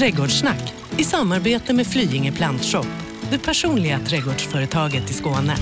Trädgårdssnack 0.00 0.74
i 0.98 1.04
samarbete 1.04 1.74
med 1.74 1.86
Flyinge 1.86 2.32
Plantshop, 2.32 2.86
det 3.30 3.38
personliga 3.38 3.98
trädgårdsföretaget 3.98 5.10
i 5.10 5.12
Skåne. 5.12 5.56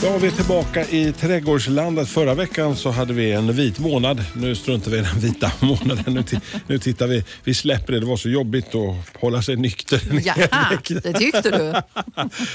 Då 0.00 0.06
är 0.06 0.18
vi 0.18 0.30
tillbaka 0.30 0.84
i 0.84 1.12
trädgårdslandet. 1.12 2.08
Förra 2.08 2.34
veckan 2.34 2.76
så 2.76 2.90
hade 2.90 3.12
vi 3.12 3.32
en 3.32 3.52
vit 3.52 3.78
månad. 3.78 4.24
Nu 4.34 4.54
struntar 4.54 4.90
vi 4.90 4.98
i 4.98 5.00
den 5.00 5.20
vita 5.20 5.52
månaden. 5.60 6.14
Nu, 6.14 6.40
nu 6.66 6.78
tittar 6.78 7.06
vi. 7.06 7.24
Vi 7.44 7.54
släpper 7.54 7.92
det. 7.92 8.00
Det 8.00 8.06
var 8.06 8.16
så 8.16 8.28
jobbigt 8.28 8.74
att 8.74 9.20
hålla 9.20 9.42
sig 9.42 9.56
nykter. 9.56 10.02
Jaha, 10.24 10.78
det 11.02 11.12
tyckte 11.12 11.50
du. 11.50 11.74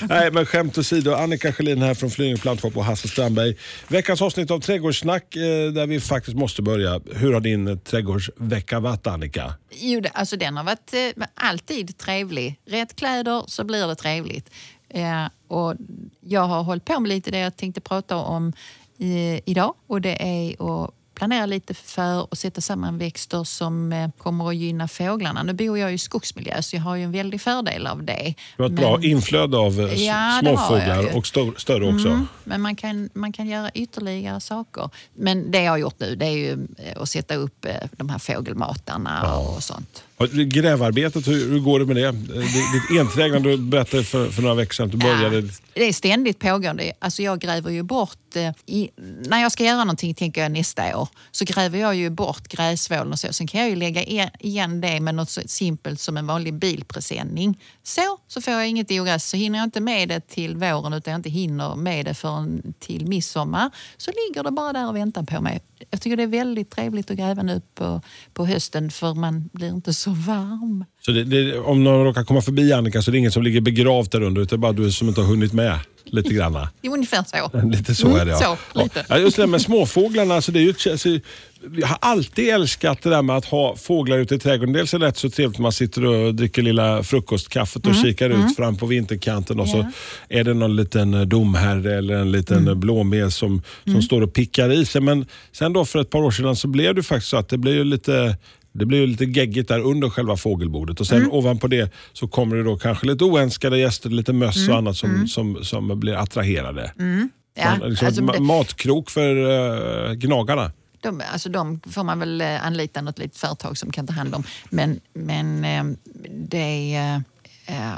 Nej, 0.08 0.32
men 0.32 0.46
skämt 0.46 0.78
åsido. 0.78 1.14
Annika 1.14 1.54
Sjölin 1.54 1.82
här 1.82 1.94
från 1.94 2.12
Flyinge 2.12 2.38
Plantshop 2.38 2.78
och 2.78 2.86
Hasse 2.86 3.08
Strandberg. 3.08 3.56
Veckans 3.88 4.22
avsnitt 4.22 4.52
av 4.52 4.60
Trädgårdssnack 4.60 5.36
eh, 5.36 5.72
där 5.72 5.88
vi 5.88 6.00
faktiskt 6.00 6.38
måste 6.38 6.62
börja. 6.62 7.02
Hur 7.14 7.34
har 7.34 7.40
din 7.40 7.68
eh, 7.68 7.78
trädgårdsvecka 7.78 8.80
varit 8.80 9.08
Annika? 9.08 9.54
Jo, 9.72 10.00
det, 10.00 10.10
alltså 10.10 10.38
den 10.38 10.58
har 10.58 10.64
varit 10.64 10.94
eh, 10.94 11.26
alltid 11.36 11.98
trevlig. 11.98 12.60
Rätt 12.70 12.96
kläder 12.96 13.44
så 13.48 13.64
blir 13.64 13.88
det 13.88 13.96
trevligt. 13.96 14.50
Och 15.52 15.76
jag 16.20 16.42
har 16.42 16.64
hållit 16.64 16.86
på 16.86 17.00
med 17.00 17.10
lite 17.10 17.32
det 17.32 17.40
jag 17.40 17.56
tänkte 17.58 17.82
prata 17.82 18.16
om 18.16 18.54
eh, 19.00 19.40
idag 19.46 19.74
och 19.88 20.02
det 20.02 20.18
är 20.24 20.84
att 20.84 20.92
planera 21.16 21.46
lite 21.46 21.74
för 21.74 22.24
att 22.32 22.38
sätta 22.38 22.62
samman 22.62 22.98
växter 22.98 23.44
som 23.44 23.94
eh, 23.94 24.10
kommer 24.18 24.50
att 24.50 24.56
gynna 24.56 24.88
fåglarna. 24.88 25.44
Nu 25.44 25.54
bor 25.54 25.78
jag 25.78 25.94
i 25.94 25.98
skogsmiljö 25.98 26.62
så 26.62 26.76
jag 26.76 26.84
har 26.84 26.96
ju 26.96 27.04
en 27.04 27.12
väldig 27.12 27.42
fördel 27.42 27.88
av 27.88 28.04
det. 28.04 28.34
Du 28.58 28.64
har 28.64 28.70
ett 28.70 28.76
bra 28.76 29.04
inflöde 29.04 29.58
av 29.58 29.80
eh, 29.80 30.04
Ja, 30.04 30.40
småfåglar 30.42 31.18
och 31.18 31.28
stör, 31.28 31.54
större 31.58 31.94
också. 31.94 32.08
Mm, 32.08 32.28
men 32.44 32.62
man 32.62 32.76
kan, 32.76 33.10
man 33.14 33.34
kan 33.34 33.48
göra 33.48 33.72
ytterligare 33.74 34.40
saker. 34.40 34.90
Men 35.14 35.52
det 35.52 35.62
jag 35.64 35.72
har 35.72 35.78
gjort 35.78 36.00
nu 36.00 36.16
det 36.16 36.26
är 36.26 36.38
ju 36.38 36.68
eh, 36.78 37.02
att 37.02 37.10
sätta 37.10 37.36
upp 37.36 37.66
de 37.92 38.10
här 38.10 38.20
fågelmatarna 38.20 39.38
och 39.38 39.64
sånt. 39.64 40.04
Grävarbetet, 40.28 41.28
hur, 41.28 41.50
hur 41.52 41.60
går 41.60 41.80
det 41.80 41.86
med 41.86 41.96
det? 41.96 42.08
Eh, 42.08 42.14
Ditt 42.14 43.00
enträgna, 43.00 43.40
du 43.40 43.58
berättade 43.58 44.04
för, 44.04 44.30
för 44.30 44.42
några 44.42 44.56
veckor 44.56 44.74
sedan 44.74 44.86
att 44.86 44.92
du 44.92 44.98
började. 44.98 45.40
Ja, 45.40 45.54
det 45.74 45.88
är 45.88 45.94
ständigt 45.94 46.40
pågående. 46.40 46.92
Alltså 47.00 47.22
jag 47.22 47.40
gräver 47.40 47.72
ju 47.72 47.84
bort... 47.84 48.36
eh, 48.36 48.52
I, 48.66 48.90
när 49.28 49.42
jag 49.42 49.52
ska 49.52 49.64
göra 49.64 49.78
någonting, 49.84 50.14
tänker 50.14 50.42
jag 50.42 50.52
nästa 50.52 50.98
år, 50.98 51.08
så 51.32 51.46
gräver 51.46 51.80
jag 51.80 51.96
ju 51.96 52.10
bort 52.10 52.48
gräsvålen 52.48 53.12
och 53.12 53.20
så. 53.20 53.34
Sen 53.34 53.48
kan 53.48 53.62
jag 53.62 53.70
ju 53.70 53.76
lägga 53.76 54.04
igen 54.40 54.82
det 54.82 55.00
med 55.00 55.16
något 55.16 55.30
så 55.30 55.42
simpelt 55.46 56.00
som 56.00 56.18
en 56.18 56.28
vanlig 56.28 56.54
bilpresenning. 56.54 57.60
Så, 57.84 58.18
så 58.28 58.42
får 58.42 58.54
jag 58.54 58.68
inget 58.68 58.92
ogräs. 58.92 59.30
Så 59.30 59.38
hinner 59.38 59.60
jag 59.60 59.66
inte 59.68 59.82
med 59.82 60.10
det 60.10 60.28
till 60.28 60.56
våren 60.56 60.94
utan 60.94 61.12
jag 61.12 61.20
inte 61.20 61.30
hinner 61.30 61.76
med 61.76 62.06
det 62.06 62.14
förrän 62.14 62.74
till 62.80 63.06
midsommar 63.08 63.70
så 63.98 64.12
ligger 64.12 64.44
det 64.44 64.52
bara 64.52 64.74
där 64.74 64.88
och 64.88 64.96
väntar 64.96 65.24
på 65.24 65.42
mig. 65.42 65.62
Jag 65.90 66.02
tycker 66.02 66.18
det 66.18 66.24
är 66.24 66.28
väldigt 66.28 66.70
trevligt 66.70 67.12
att 67.12 67.18
gräva 67.18 67.44
nu 67.44 67.62
på, 67.76 68.02
på 68.34 68.46
hösten 68.46 68.92
för 68.92 69.14
man 69.14 69.50
blir 69.54 69.68
inte 69.68 69.94
så 69.94 70.10
varm. 70.10 70.86
Så 71.06 71.12
det, 71.12 71.24
det, 71.24 71.60
om 71.60 71.84
någon 71.84 72.06
råkar 72.06 72.24
komma 72.24 72.42
förbi 72.42 72.74
Annika 72.74 73.02
så 73.02 73.10
är 73.10 73.12
det 73.12 73.18
ingen 73.18 73.32
som 73.32 73.44
ligger 73.44 73.62
begravt 73.62 74.12
där 74.12 74.22
under 74.22 74.42
utan 74.42 74.62
bara 74.62 74.72
du 74.72 74.92
som 74.92 75.08
inte 75.08 75.22
har 75.22 75.28
hunnit 75.28 75.54
med 75.54 75.80
lite 76.06 76.34
grann. 76.34 76.68
Jo, 76.82 76.94
ungefär 76.94 77.24
så. 77.24 77.68
Lite 77.68 77.96
så 77.96 78.16
är 78.18 78.26
det 78.26 78.32
ja. 78.32 78.46
Mm, 78.46 78.58
så, 78.74 78.84
lite. 78.84 79.06
Ja, 79.10 79.18
just 79.18 79.38
det 79.38 79.48
med 79.48 79.62
småfåglarna. 79.62 80.36
Alltså 80.36 80.52
det 80.52 80.60
är 80.60 80.62
ju, 80.62 80.92
alltså, 80.92 81.10
jag 81.78 81.88
har 81.88 81.98
alltid 82.02 82.50
älskat 82.50 83.02
det 83.02 83.10
där 83.10 83.22
med 83.22 83.38
att 83.38 83.46
ha 83.46 83.76
fåglar 83.76 84.18
ute 84.18 84.36
i 84.36 84.40
trädgården. 84.40 84.74
Dels 84.74 84.94
är 84.94 85.00
det 85.00 85.06
rätt 85.06 85.18
så 85.18 85.30
trevligt 85.30 85.58
när 85.58 85.64
man 85.64 85.72
sitter 85.72 86.06
och 86.06 86.36
dricker 86.36 86.62
lilla 86.62 87.04
frukostkaffet 87.04 87.88
och 87.88 87.96
kikar 87.96 88.30
ut 88.30 88.56
fram 88.56 88.78
på 88.78 88.86
vinterkanten 88.86 89.60
och 89.60 89.68
så 89.70 89.78
Mm. 89.78 89.92
Ja. 90.30 90.40
är 90.40 90.44
det 90.44 90.54
någon 90.54 90.76
liten 90.76 91.14
eh, 91.14 91.22
domherre 91.22 91.98
eller 91.98 92.14
en 92.16 92.32
liten 92.32 92.58
Mm. 92.58 92.68
mm. 92.68 92.80
blåmes 92.80 93.36
som, 93.36 93.62
som 93.86 94.02
står 94.02 94.22
och 94.22 94.34
pickar 94.34 94.72
i 94.72 94.86
sig. 94.86 95.02
Men 95.02 95.26
sen 95.52 95.74
då 95.74 95.86
för 95.86 96.00
ett 96.00 96.10
par 96.10 96.20
år 96.20 96.32
sedan 96.32 96.56
så 96.56 96.68
blev 96.68 96.96
det 96.96 97.04
faktiskt 97.04 97.30
så 97.30 97.38
att 97.38 97.50
det 97.50 97.58
blev 97.58 97.76
ju 97.76 97.84
lite 97.84 98.36
det 98.74 98.86
blir 98.86 99.08
lite 99.08 99.26
geggigt 99.26 99.68
där 99.68 99.80
under 99.80 100.10
själva 100.10 100.38
fågelbordet 100.38 101.00
och 101.00 101.08
sen 101.08 101.18
Mm. 101.18 101.32
ovanpå 101.32 101.68
det 101.68 101.92
så 102.14 102.28
kommer 102.28 102.56
det 102.56 102.64
då 102.64 102.78
kanske 102.78 103.06
lite 103.08 103.24
oönskade 103.24 103.78
gäster, 103.80 104.10
lite 104.10 104.34
möss 104.34 104.58
Mm. 104.58 104.72
och 104.72 104.78
annat 104.78 104.98
som, 104.98 105.28
som, 105.28 105.64
som 105.64 106.00
blir 106.00 106.14
attraherade. 106.16 106.94
Ja, 107.54 107.78
Man, 107.80 107.90
liksom, 107.90 108.08
alltså, 108.08 108.22
ma- 108.22 108.40
matkrok 108.40 109.10
för 109.10 109.36
uh, 109.36 110.14
gnagarna. 110.14 110.72
De, 111.02 111.22
alltså 111.34 111.50
de 111.50 111.80
får 111.90 112.04
man 112.04 112.20
väl 112.20 112.42
eh, 112.42 112.66
anlita 112.66 113.02
något 113.02 113.20
litet 113.20 113.38
företag 113.38 113.78
som 113.78 113.92
kan 113.92 114.08
ta 114.08 114.14
hand 114.14 114.36
om. 114.36 114.44
Men, 114.70 115.00
men 115.14 115.66
eh, 115.66 115.84
det 116.30 116.96
är... 116.96 117.16
eh, 117.68 117.92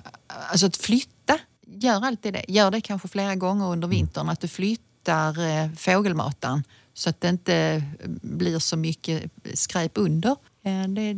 Alltså 0.52 0.66
att 0.68 0.78
flytta, 0.78 1.38
gör 1.68 2.06
alltid 2.06 2.34
det. 2.34 2.46
Gör 2.48 2.72
det 2.72 2.82
kanske 2.82 3.08
flera 3.08 3.36
gånger 3.36 3.66
under 3.72 3.88
vintern. 3.88 4.30
Att 4.30 4.42
du 4.42 4.48
flyttar 4.48 5.76
fågelmataren 5.76 6.64
så 6.94 7.10
att 7.10 7.22
det 7.22 7.30
inte 7.30 7.84
blir 8.22 8.60
så 8.60 8.78
mycket 8.78 9.24
skräp 9.54 9.92
under. 9.96 10.36
Eh, 10.66 10.88
Det, 10.90 11.16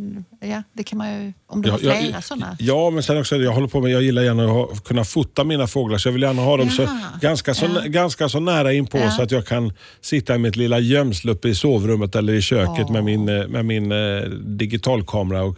ja, 0.48 0.64
det 0.74 0.84
kan 0.84 0.98
man 0.98 1.12
ju... 1.24 1.34
Om 1.48 1.62
du 1.62 1.72
har 1.72 1.78
flera 1.78 2.22
sådana. 2.22 2.58
ja, 2.60 2.90
men 2.90 3.04
sen 3.04 3.18
också, 3.18 3.36
jag 3.36 3.52
håller 3.52 3.68
på 3.68 3.82
med, 3.82 3.92
jag 3.92 4.02
gillar 4.02 4.22
gärna 4.22 4.44
att 4.44 4.50
ha, 4.50 4.68
kunna 4.68 5.04
fota 5.04 5.44
mina 5.44 5.68
fåglar 5.68 5.98
så 5.98 6.08
jag 6.08 6.14
vill 6.14 6.22
gärna 6.22 6.42
ha 6.42 6.58
dem 6.58 6.70
så, 6.70 6.88
ganska, 7.22 7.54
så, 7.54 7.66
ja. 7.66 7.82
ganska 7.86 8.30
så 8.30 8.40
nära 8.40 8.74
inpå 8.74 8.98
Ja. 8.98 9.12
så 9.12 9.22
att 9.22 9.32
jag 9.32 9.46
kan 9.48 9.74
sitta 10.02 10.36
i 10.36 10.38
mitt 10.38 10.56
lilla 10.56 10.80
gömsle 10.80 11.32
uppe 11.32 11.50
i 11.50 11.56
sovrummet 11.56 12.16
eller 12.16 12.34
i 12.34 12.42
köket 12.42 12.86
Åh. 12.88 12.92
med 12.92 13.04
min, 13.04 13.30
eh, 13.30 13.48
med 13.48 13.66
min 13.66 13.92
eh, 13.92 14.22
digitalkamera 14.46 15.44
och 15.44 15.58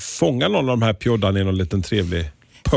fånga 0.00 0.48
någon 0.48 0.68
av 0.70 0.78
de 0.78 0.82
här 0.82 0.92
pjoddarna 0.92 1.40
i 1.40 1.44
någon 1.44 1.56
liten 1.56 1.82
trevlig 1.82 2.30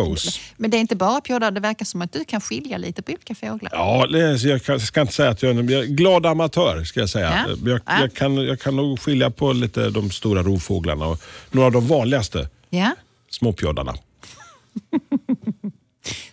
pose. 0.05 0.39
Men 0.57 0.71
det 0.71 0.77
är 0.77 0.81
inte 0.81 0.95
bara 0.95 1.21
pjådar, 1.21 1.51
det 1.51 1.59
verkar 1.59 1.85
som 1.85 2.01
att 2.01 2.11
du 2.11 2.25
kan 2.25 2.41
skilja 2.41 2.77
lite 2.77 3.01
på 3.01 3.11
olika 3.11 3.35
fåglar. 3.35 3.71
Ja, 3.73 4.05
är, 4.05 4.47
jag 4.47 4.81
ska 4.81 5.01
inte 5.01 5.13
säga 5.13 5.29
att 5.29 5.43
jag 5.43 5.55
är 5.55 5.59
en 5.59 5.69
jag 5.69 5.81
är 5.81 5.85
en 5.85 5.95
glad 5.95 6.25
amatör. 6.25 6.83
Ska 6.83 6.99
jag 6.99 7.09
säga. 7.09 7.45
Ja. 7.47 7.55
Jag, 7.65 7.81
Ja. 7.85 8.01
jag, 8.01 8.13
kan, 8.13 8.35
jag 8.35 8.59
kan 8.59 8.75
nog 8.75 8.99
skilja 8.99 9.29
på 9.29 9.53
lite 9.53 9.89
de 9.89 10.11
stora 10.11 10.43
rovfåglarna 10.43 11.05
och 11.05 11.21
några 11.51 11.65
av 11.65 11.71
de 11.71 11.87
vanligaste 11.87 12.49
Ja? 12.69 12.95
småpjoddarna. 13.29 13.95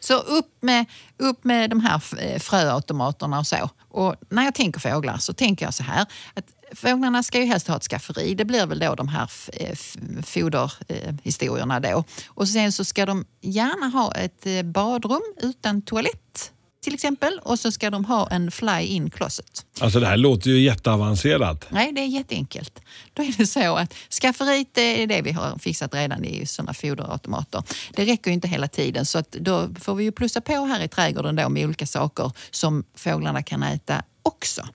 Så 0.00 0.14
upp 0.18 0.46
med, 0.60 0.84
upp 1.18 1.44
med 1.44 1.70
de 1.70 1.80
här 1.80 2.02
eh, 2.20 2.38
fröautomaterna 2.38 3.38
och 3.38 3.46
så. 3.46 3.70
Och 3.88 4.14
när 4.28 4.44
jag 4.44 4.54
tänker 4.54 4.80
fåglar 4.80 5.18
så 5.18 5.32
tänker 5.32 5.64
jag 5.66 5.74
så 5.74 5.82
här 5.82 6.06
att 6.34 6.44
fåglarna 6.76 7.22
ska 7.22 7.40
ju 7.40 7.44
helst 7.44 7.68
ha 7.68 7.76
ett 7.76 7.82
skafferi. 7.82 8.34
Det 8.34 8.44
blir 8.44 8.66
väl 8.66 8.78
då 8.78 8.94
de 8.94 9.08
här 9.08 9.30
eh, 9.52 9.76
foderhistorierna 10.22 11.80
då. 11.80 12.04
Och 12.26 12.48
sen 12.48 12.72
så 12.72 12.84
ska 12.84 13.06
de 13.06 13.24
gärna 13.40 13.86
ha 13.86 14.14
ett 14.14 14.46
eh, 14.46 14.62
badrum 14.62 15.22
utan 15.42 15.82
toalett 15.82 16.50
till 16.84 16.94
exempel. 16.94 17.40
Och 17.42 17.58
så 17.58 17.72
ska 17.72 17.90
de 17.90 18.04
ha 18.04 18.28
en 18.30 18.50
fly-in 18.50 19.10
closet. 19.10 19.66
Alltså 19.80 20.00
det 20.00 20.06
här 20.06 20.16
låter 20.16 20.50
ju 20.50 20.60
jätteavancerat. 20.60 21.66
Nej, 21.70 21.92
det 21.92 22.00
är 22.00 22.06
jätteenkelt. 22.06 22.80
Då 23.12 23.22
är 23.22 23.34
det 23.38 23.46
så 23.46 23.76
att 23.76 23.94
skafferiet 24.22 24.78
är 24.78 25.06
det 25.06 25.22
vi 25.22 25.32
har 25.32 25.58
fixat 25.58 25.94
redan 25.94 26.24
i 26.24 26.46
sådana 26.46 26.74
foderautomater. 26.74 27.62
Det 27.96 28.04
räcker 28.04 28.30
ju 28.30 28.34
inte 28.34 28.48
hela 28.48 28.68
tiden 28.68 29.06
så 29.06 29.18
att 29.18 29.32
då 29.32 29.68
får 29.80 29.94
vi 29.94 30.04
ju 30.04 30.12
plussa 30.12 30.40
på 30.40 30.64
här 30.64 30.82
i 30.82 30.88
trädgården 30.88 31.36
då 31.36 31.48
med 31.48 31.64
olika 31.64 31.86
saker 31.86 32.32
som 32.50 32.84
fåglarna 32.94 33.42
kan 33.42 33.62
äta 33.62 34.02
också. 34.22 34.68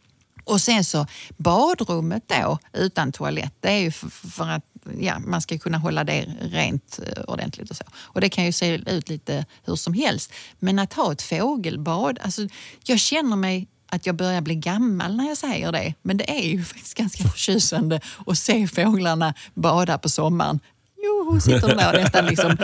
Och 0.50 0.62
sen 0.62 0.84
så 0.84 1.06
badrummet 1.38 2.24
då 2.28 2.58
utan 2.74 3.12
toalett, 3.12 3.54
det 3.60 3.70
är 3.70 3.78
ju 3.78 3.92
för, 3.92 4.10
för 4.10 4.50
att 4.50 4.64
ja, 5.00 5.20
man 5.20 5.42
ska 5.42 5.58
kunna 5.58 5.78
hålla 5.78 6.04
det 6.04 6.22
rent 6.42 7.00
eh, 7.04 7.24
ordentligt 7.24 7.70
och 7.70 7.76
så. 7.76 7.84
Och 7.96 8.22
det 8.22 8.30
kan 8.30 8.46
ju 8.46 8.52
se 8.52 8.76
ut 8.76 9.10
lite 9.10 9.46
hur 9.66 9.76
som 9.76 9.94
helst. 9.94 10.34
Men 10.60 10.80
att 10.80 10.94
ha 10.94 11.12
ett 11.12 11.22
fågelbad, 11.22 12.20
alltså 12.22 12.48
jag 12.86 13.00
känner 13.00 13.36
mig 13.36 13.68
att 13.92 14.06
jag 14.06 14.16
börjar 14.16 14.42
bli 14.42 14.56
gammal 14.56 15.16
när 15.16 15.28
jag 15.28 15.38
säger 15.38 15.72
det. 15.72 15.94
Men 16.02 16.18
det 16.18 16.32
är 16.32 16.50
ju 16.50 16.64
faktiskt 16.74 16.98
ganska 16.98 17.24
förtjusande 17.24 18.02
att 18.28 18.38
se 18.38 18.68
fåglarna 18.68 19.34
bada 19.54 19.98
på 19.98 20.10
sommaren. 20.10 20.60
Jo, 21.04 21.40
sitter 21.40 21.68
de 21.68 21.74
där 21.76 21.94
och 21.96 22.02
nästan 22.02 22.26
liksom, 22.26 22.58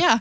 ja, 0.00 0.18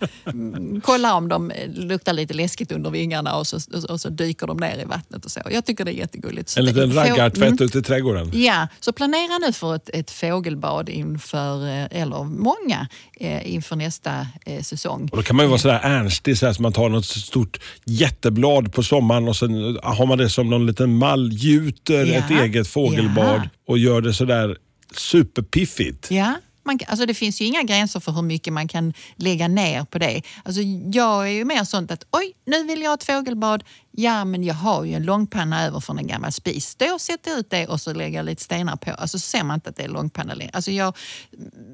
kollar 0.84 1.14
om 1.14 1.28
de 1.30 1.52
luktar 1.76 2.14
lite 2.14 2.34
läskigt 2.34 2.72
under 2.72 2.90
vingarna 2.92 3.36
och 3.36 3.48
så, 3.48 3.60
och 3.90 4.02
så 4.02 4.10
dyker 4.10 4.48
de 4.48 4.58
ner 4.58 4.78
i 4.82 4.86
vattnet 4.86 5.26
och 5.26 5.32
så. 5.32 5.40
Jag 5.52 5.66
tycker 5.66 5.86
det 5.86 5.92
är 5.92 5.96
jättegulligt. 5.96 6.50
Så 6.50 6.60
En 6.60 6.66
liten 6.66 6.94
raggartvätt 6.94 7.44
Mm. 7.54 7.66
ute 7.66 7.80
i 7.80 7.82
trädgården. 7.82 8.32
Ja, 8.34 8.68
så 8.80 8.94
planera 8.94 9.38
nu 9.48 9.54
för 9.54 9.76
ett, 9.76 9.90
ett 9.94 10.12
fågelbad 10.12 10.90
inför, 10.90 11.68
eh, 11.68 12.02
eller 12.02 12.24
många, 12.24 12.88
eh, 13.20 13.54
inför 13.54 13.76
nästa 13.76 14.28
eh, 14.46 14.62
säsong. 14.62 15.10
Och 15.12 15.18
då 15.18 15.24
kan 15.24 15.36
man 15.36 15.46
ju 15.46 15.50
vara 15.50 15.60
sådär 15.60 15.80
ernstig, 15.84 16.38
så 16.38 16.46
här, 16.46 16.54
så 16.54 16.62
man 16.62 16.74
tar 16.74 16.90
något 16.90 17.06
stort 17.06 17.60
jätteblad 17.86 18.74
på 18.74 18.84
sommaren 18.84 19.28
och 19.28 19.36
sen 19.36 19.78
har 19.84 20.06
man 20.06 20.18
det 20.18 20.30
som 20.30 20.50
någon 20.50 20.66
liten 20.66 20.98
mall, 20.98 21.30
gjuter 21.34 22.06
Ja, 22.06 22.14
ett 22.16 22.30
eget 22.32 22.68
fågelbad 22.68 23.42
ja. 23.44 23.50
och 23.68 23.78
gör 23.78 24.02
det 24.02 24.14
sådär 24.14 24.58
superpiffigt. 24.96 26.12
Ja, 26.12 26.34
man, 26.66 26.80
alltså 26.88 27.06
det 27.06 27.14
finns 27.14 27.42
ju 27.42 27.46
inga 27.46 27.64
gränser 27.64 28.00
för 28.00 28.12
hur 28.12 28.22
mycket 28.22 28.54
man 28.54 28.68
kan 28.68 28.94
lägga 29.16 29.48
ner 29.48 29.84
på 29.86 29.98
det. 30.00 30.22
Alltså 30.46 30.62
jag 30.94 31.28
är 31.28 31.32
ju 31.32 31.46
mer 31.46 31.64
sånt 31.64 31.92
att 31.92 32.06
oj, 32.12 32.34
nu 32.46 32.64
vill 32.64 32.82
jag 32.82 32.90
ha 32.90 32.96
ett 32.96 33.04
fågelbad. 33.04 33.64
Ja, 33.92 34.26
men 34.26 34.44
jag 34.44 34.54
har 34.56 34.84
ju 34.84 34.94
en 34.94 35.04
långpanna 35.04 35.66
över 35.66 35.80
från 35.80 35.98
en 35.98 36.08
gammal 36.08 36.32
spis. 36.32 36.76
Då 36.76 37.00
sätter 37.00 37.32
jag 37.32 37.40
ut 37.40 37.50
det 37.50 37.68
och 37.68 37.82
så 37.82 37.94
lägger 37.94 38.18
jag 38.18 38.26
lite 38.26 38.44
stenar 38.44 38.76
på. 38.76 38.92
Alltså 38.92 39.20
så 39.20 39.28
ser 39.30 39.44
man 39.44 39.56
inte 39.56 39.70
att 39.70 39.76
det 39.76 39.84
är 39.84 39.88
långpanna 39.88 40.34
längre. 40.34 40.52
Alltså 40.54 40.72
jag, 40.72 40.98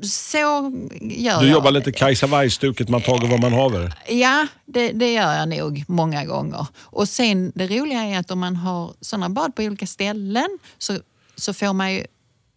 så 0.02 0.38
gör 0.38 1.40
Du 1.40 1.46
jag. 1.46 1.52
jobbar 1.52 1.72
lite 1.72 1.92
Kajsa 1.92 2.28
Warg-stuket, 2.28 2.90
man 2.90 3.02
tager 3.02 3.28
vad 3.28 3.40
man 3.40 3.54
haver. 3.54 3.94
Ja, 4.10 4.48
det, 4.66 4.92
det 4.92 5.14
gör 5.14 5.34
jag 5.34 5.50
nog 5.50 5.84
många 5.88 6.26
gånger. 6.26 6.68
Och 6.80 7.10
sen 7.10 7.52
det 7.56 7.68
roliga 7.68 8.02
är 8.02 8.20
att 8.20 8.32
om 8.32 8.40
man 8.40 8.56
har 8.56 8.94
sådana 9.02 9.30
bad 9.30 9.56
på 9.56 9.62
olika 9.64 9.88
ställen 9.88 10.58
så, 10.78 10.98
så 11.36 11.54
får 11.54 11.74
man 11.74 11.94
ju 11.94 12.06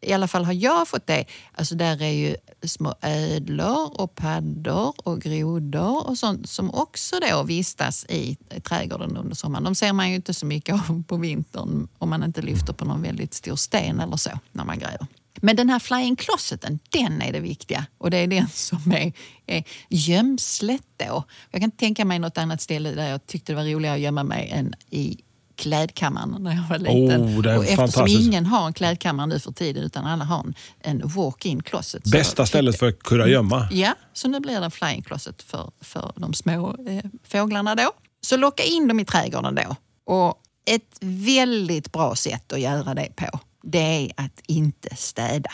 i 0.02 0.12
alla 0.12 0.28
fall 0.28 0.44
har 0.44 0.52
jag 0.52 0.88
fått 0.88 1.06
det, 1.06 1.24
alltså 1.52 1.74
där 1.74 2.02
är 2.02 2.10
ju 2.10 2.36
små 2.62 2.94
ödlor 3.02 4.00
och 4.00 4.14
paddor 4.14 4.94
och 4.96 5.20
grodor 5.20 6.06
och 6.06 6.18
sånt 6.18 6.48
som 6.48 6.74
också 6.74 7.16
då 7.30 7.42
vistas 7.42 8.06
i 8.08 8.36
trädgården 8.62 9.16
under 9.16 9.34
sommaren. 9.34 9.64
De 9.64 9.74
ser 9.74 9.92
man 9.92 10.10
ju 10.10 10.16
inte 10.16 10.34
så 10.34 10.46
mycket 10.46 10.74
av 10.74 11.02
på 11.02 11.16
vintern 11.16 11.88
om 11.98 12.10
man 12.10 12.22
inte 12.22 12.42
lyfter 12.42 12.72
på 12.72 12.84
någon 12.84 13.02
väldigt 13.02 13.34
stor 13.34 13.56
sten 13.56 14.00
eller 14.00 14.16
så 14.16 14.30
när 14.52 14.64
man 14.64 14.78
gräver. 14.78 15.06
Men 15.40 15.56
den 15.56 15.70
här 15.70 15.78
flying 15.78 16.16
closeten, 16.16 16.78
den 16.90 17.22
är 17.22 17.32
det 17.32 17.40
viktiga. 17.40 17.86
Och 17.98 18.10
det 18.10 18.16
är 18.16 18.26
den 18.26 18.48
som 18.48 18.92
är, 18.92 19.12
är 19.46 19.64
gömslet 19.88 20.84
då. 20.96 21.24
Jag 21.50 21.60
kan 21.60 21.62
inte 21.62 21.76
tänka 21.76 22.04
mig 22.04 22.18
något 22.18 22.38
annat 22.38 22.60
ställe 22.60 22.90
där 22.90 23.10
jag 23.10 23.26
tyckte 23.26 23.52
det 23.52 23.56
var 23.56 23.64
roligare 23.64 23.94
att 23.94 24.00
gömma 24.00 24.22
mig 24.22 24.50
än 24.50 24.74
i 24.90 25.18
klädkammaren 25.56 26.36
när 26.40 26.54
jag 26.54 26.62
var 26.68 26.78
liten. 26.78 27.22
Oh, 27.22 27.42
det 27.42 27.52
är 27.52 27.58
och 27.58 27.64
eftersom 27.64 28.06
ingen 28.06 28.46
har 28.46 28.66
en 28.66 28.72
klädkammare 28.72 29.26
nu 29.26 29.38
för 29.38 29.52
tiden 29.52 29.82
utan 29.82 30.06
alla 30.06 30.24
har 30.24 30.38
en, 30.40 30.54
en 30.80 31.08
walk-in 31.08 31.62
closet. 31.62 32.04
Bästa 32.04 32.46
stället 32.46 32.78
för 32.78 32.88
att 32.88 33.02
kunna 33.02 33.28
gömma. 33.28 33.68
Ja, 33.70 33.94
så 34.12 34.28
nu 34.28 34.40
blir 34.40 34.58
det 34.60 34.64
en 34.64 34.70
flying 34.70 35.02
closet 35.02 35.42
för, 35.42 35.70
för 35.80 36.12
de 36.16 36.34
små 36.34 36.76
eh, 36.88 37.04
fåglarna 37.24 37.74
då. 37.74 37.90
Så 38.20 38.36
locka 38.36 38.62
in 38.62 38.88
dem 38.88 39.00
i 39.00 39.04
trädgården 39.04 39.54
då. 39.54 39.76
Och 40.12 40.34
ett 40.66 40.98
väldigt 41.00 41.92
bra 41.92 42.14
sätt 42.14 42.52
att 42.52 42.60
göra 42.60 42.94
det 42.94 43.08
på, 43.16 43.40
det 43.62 43.78
är 43.78 44.12
att 44.16 44.42
inte 44.46 44.96
städa 44.96 45.50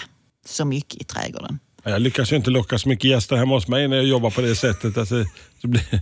så 0.46 0.64
mycket 0.64 1.00
i 1.00 1.04
trädgården. 1.04 1.58
Jag 1.82 2.02
lyckas 2.02 2.32
ju 2.32 2.36
inte 2.36 2.50
locka 2.50 2.78
så 2.78 2.88
mycket 2.88 3.10
gäster 3.10 3.36
hemma 3.36 3.54
hos 3.54 3.68
mig 3.68 3.88
när 3.88 3.96
jag 3.96 4.06
jobbar 4.06 4.30
på 4.30 4.40
det 4.40 4.56
sättet. 4.56 4.98
Alltså, 4.98 5.24
det, 5.62 5.68
blir, 5.68 6.00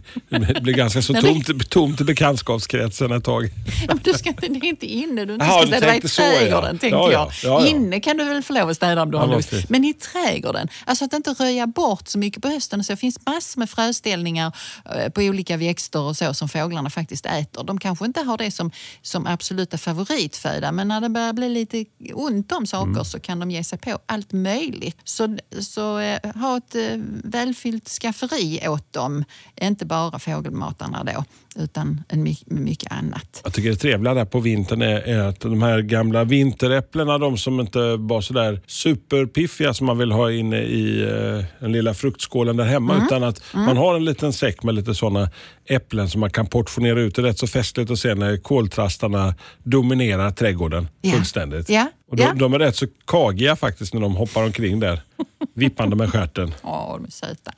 det 0.55 0.61
blir 0.61 0.75
ganska 0.75 1.03
så 1.03 1.15
tomt, 1.15 1.71
tomt 1.71 2.01
i 2.01 2.05
bekantskapskretsen 2.05 3.13
ett 3.13 3.25
tag. 3.25 3.51
Men 3.89 4.01
du 4.05 4.13
ska 4.13 4.29
inte, 4.29 4.49
det 4.49 4.67
är 4.67 4.69
inte 4.69 4.87
inne 4.87 5.25
du 5.25 5.33
inte 5.33 5.45
Jaha, 5.47 5.67
ska 5.67 5.71
du 5.71 5.77
städa 5.77 5.95
i 5.95 6.01
ja. 6.03 6.09
trädgården, 6.09 6.79
Ja, 6.83 6.89
ja. 6.89 7.13
jag. 7.13 7.33
Ja, 7.43 7.61
ja. 7.61 7.67
Inne 7.67 8.01
kan 8.01 8.17
du 8.17 8.25
väl 8.25 8.43
få 8.43 8.53
lov 8.53 8.69
att 8.69 8.77
städa 8.77 9.03
om 9.03 9.11
du 9.11 9.19
har 9.19 9.27
lust. 9.27 9.53
Men 9.69 9.85
i 9.85 9.95
trädgården, 9.95 10.69
alltså 10.85 11.05
att 11.05 11.13
inte 11.13 11.31
röja 11.31 11.67
bort 11.67 12.09
så 12.09 12.19
mycket 12.19 12.43
på 12.43 12.49
hösten. 12.49 12.85
Så 12.85 12.93
det 12.93 12.97
finns 12.97 13.19
massor 13.27 13.59
med 13.61 13.71
fröställningar 13.71 14.53
eh, 14.97 15.09
på 15.09 15.21
olika 15.21 15.57
växter 15.57 16.01
och 16.01 16.17
så 16.17 16.35
som 16.35 16.49
fåglarna 16.49 16.91
faktiskt 16.91 17.27
äter. 17.27 17.65
De 17.65 17.81
kanske 17.81 18.05
inte 18.05 18.21
har 18.21 18.39
det 18.39 18.51
som, 18.51 18.71
som 19.03 19.27
absoluta 19.27 19.79
favoritföda, 19.79 20.73
men 20.73 20.89
när 20.89 21.01
det 21.01 21.09
börjar 21.09 21.33
bli 21.33 21.49
lite 21.49 21.85
ont 22.15 22.53
om 22.53 22.67
saker 22.67 22.87
Mm. 22.87 23.05
så 23.05 23.21
kan 23.21 23.39
de 23.41 23.51
ge 23.51 23.65
sig 23.65 23.79
på 23.79 23.99
allt 24.07 24.33
möjligt. 24.33 24.97
Så, 25.05 25.37
så 25.61 25.99
eh, 25.99 26.19
ha 26.35 26.57
ett 26.57 26.75
eh, 26.75 26.83
välfyllt 27.25 27.89
skafferi 27.89 28.69
åt 28.69 28.93
dem, 28.93 29.25
inte 29.61 29.87
bara 29.87 30.19
fågelmatarna 30.19 31.05
då, 31.05 31.25
utan 31.63 32.01
en 32.09 32.23
my- 32.23 32.37
mycket 32.47 32.93
annat. 32.93 33.41
Jag 33.45 33.53
tycker 33.53 33.71
det 33.71 33.77
trevliga 33.77 34.15
där 34.15 34.25
på 34.25 34.41
vintern 34.41 34.83
är, 34.83 35.01
är 35.01 35.19
att 35.19 35.41
de 35.41 35.63
här 35.63 35.81
gamla 35.81 36.25
vinteräpplena, 36.25 37.19
de 37.19 37.39
som 37.39 37.61
inte 37.61 37.97
var 37.97 38.21
sådär 38.21 38.61
superpiffiga 38.67 39.75
som 39.75 39.87
man 39.87 39.99
vill 39.99 40.13
ha 40.13 40.33
inne 40.33 40.61
i 40.63 41.03
eh, 41.03 41.45
den 41.61 41.73
lilla 41.73 41.95
fruktskålen 41.95 42.57
där 42.57 42.65
hemma. 42.65 42.95
Mm. 42.95 43.07
Utan 43.07 43.25
att 43.25 43.43
man 43.55 43.77
har 43.77 43.95
en 43.97 44.05
liten 44.05 44.33
säck 44.33 44.63
med 44.63 44.75
lite 44.75 44.95
sådana 44.95 45.31
äpplen 45.69 46.11
som 46.11 46.21
man 46.21 46.31
kan 46.31 46.47
portionera 46.47 47.01
ut. 47.01 47.15
Det 47.15 47.23
är 47.23 47.27
rätt 47.27 47.39
så 47.39 47.47
festligt 47.47 47.91
att 47.91 47.99
se 47.99 48.15
när 48.15 48.37
koltrastarna 48.37 49.35
dominerar 49.63 50.31
trädgården 50.31 50.89
Ja. 51.01 51.11
fullständigt. 51.13 51.69
Ja. 51.69 51.87
Och 52.11 52.17
de, 52.17 52.23
Ja. 52.23 52.33
de 52.35 52.55
är 52.55 52.59
rätt 52.59 52.77
så 52.77 52.87
kagiga 53.07 53.57
faktiskt 53.57 53.95
när 53.95 54.01
de 54.01 54.17
hoppar 54.17 54.45
omkring 54.45 54.81
där. 54.81 55.01
Vippande 55.57 55.97
med 55.97 56.11
stjärten. 56.11 56.55
Ja, 56.63 56.99
de 56.99 57.07
är 57.07 57.11
söta. 57.11 57.53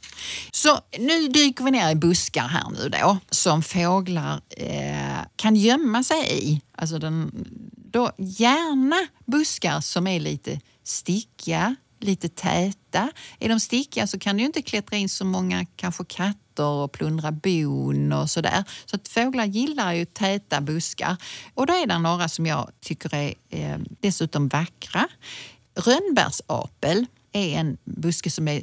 Så 0.51 0.81
nu 0.99 1.29
dyker 1.29 1.65
vi 1.65 1.71
ner 1.71 1.91
i 1.91 1.95
buskar 1.95 2.49
här 2.49 2.71
nu 2.71 2.89
då, 2.89 3.19
som 3.31 3.63
fåglar 3.63 4.41
eh, 4.51 5.19
kan 5.37 5.57
gömma 5.57 6.05
sig 6.05 6.51
i. 6.51 6.63
Alltså 6.73 6.99
den, 6.99 7.31
då 7.93 8.11
gärna 8.17 8.97
buskar 9.27 9.81
som 9.81 10.07
är 10.07 10.21
lite 10.21 10.61
stickiga, 10.85 11.77
lite 12.01 12.29
täta. 12.29 13.11
Är 13.39 13.49
de 13.49 13.61
stickiga 13.61 14.07
så 14.07 14.19
kan 14.19 14.37
du 14.37 14.45
inte 14.45 14.63
klättra 14.63 14.97
in 14.97 15.09
så 15.09 15.25
många 15.25 15.67
kanske 15.77 16.05
katter 16.05 16.65
och 16.65 16.93
plundra 16.93 17.33
bon 17.33 18.13
och 18.13 18.31
sådär. 18.31 18.65
Så 18.85 18.97
att 18.97 19.09
fåglar 19.09 19.45
gillar 19.45 19.93
ju 19.93 20.05
täta 20.05 20.61
buskar. 20.61 21.17
Och 21.55 21.67
då 21.67 21.73
är 21.73 21.87
det 21.87 21.99
några 21.99 22.29
som 22.29 22.47
jag 22.47 22.71
tycker 22.81 23.15
är 23.15 23.35
eh, 23.51 23.79
dessutom 24.01 24.49
vackra. 24.49 25.09
Rönnbärsapel 25.75 27.07
är 27.39 27.61
en 27.61 27.79
buske 27.85 28.31
som 28.31 28.49
är 28.49 28.63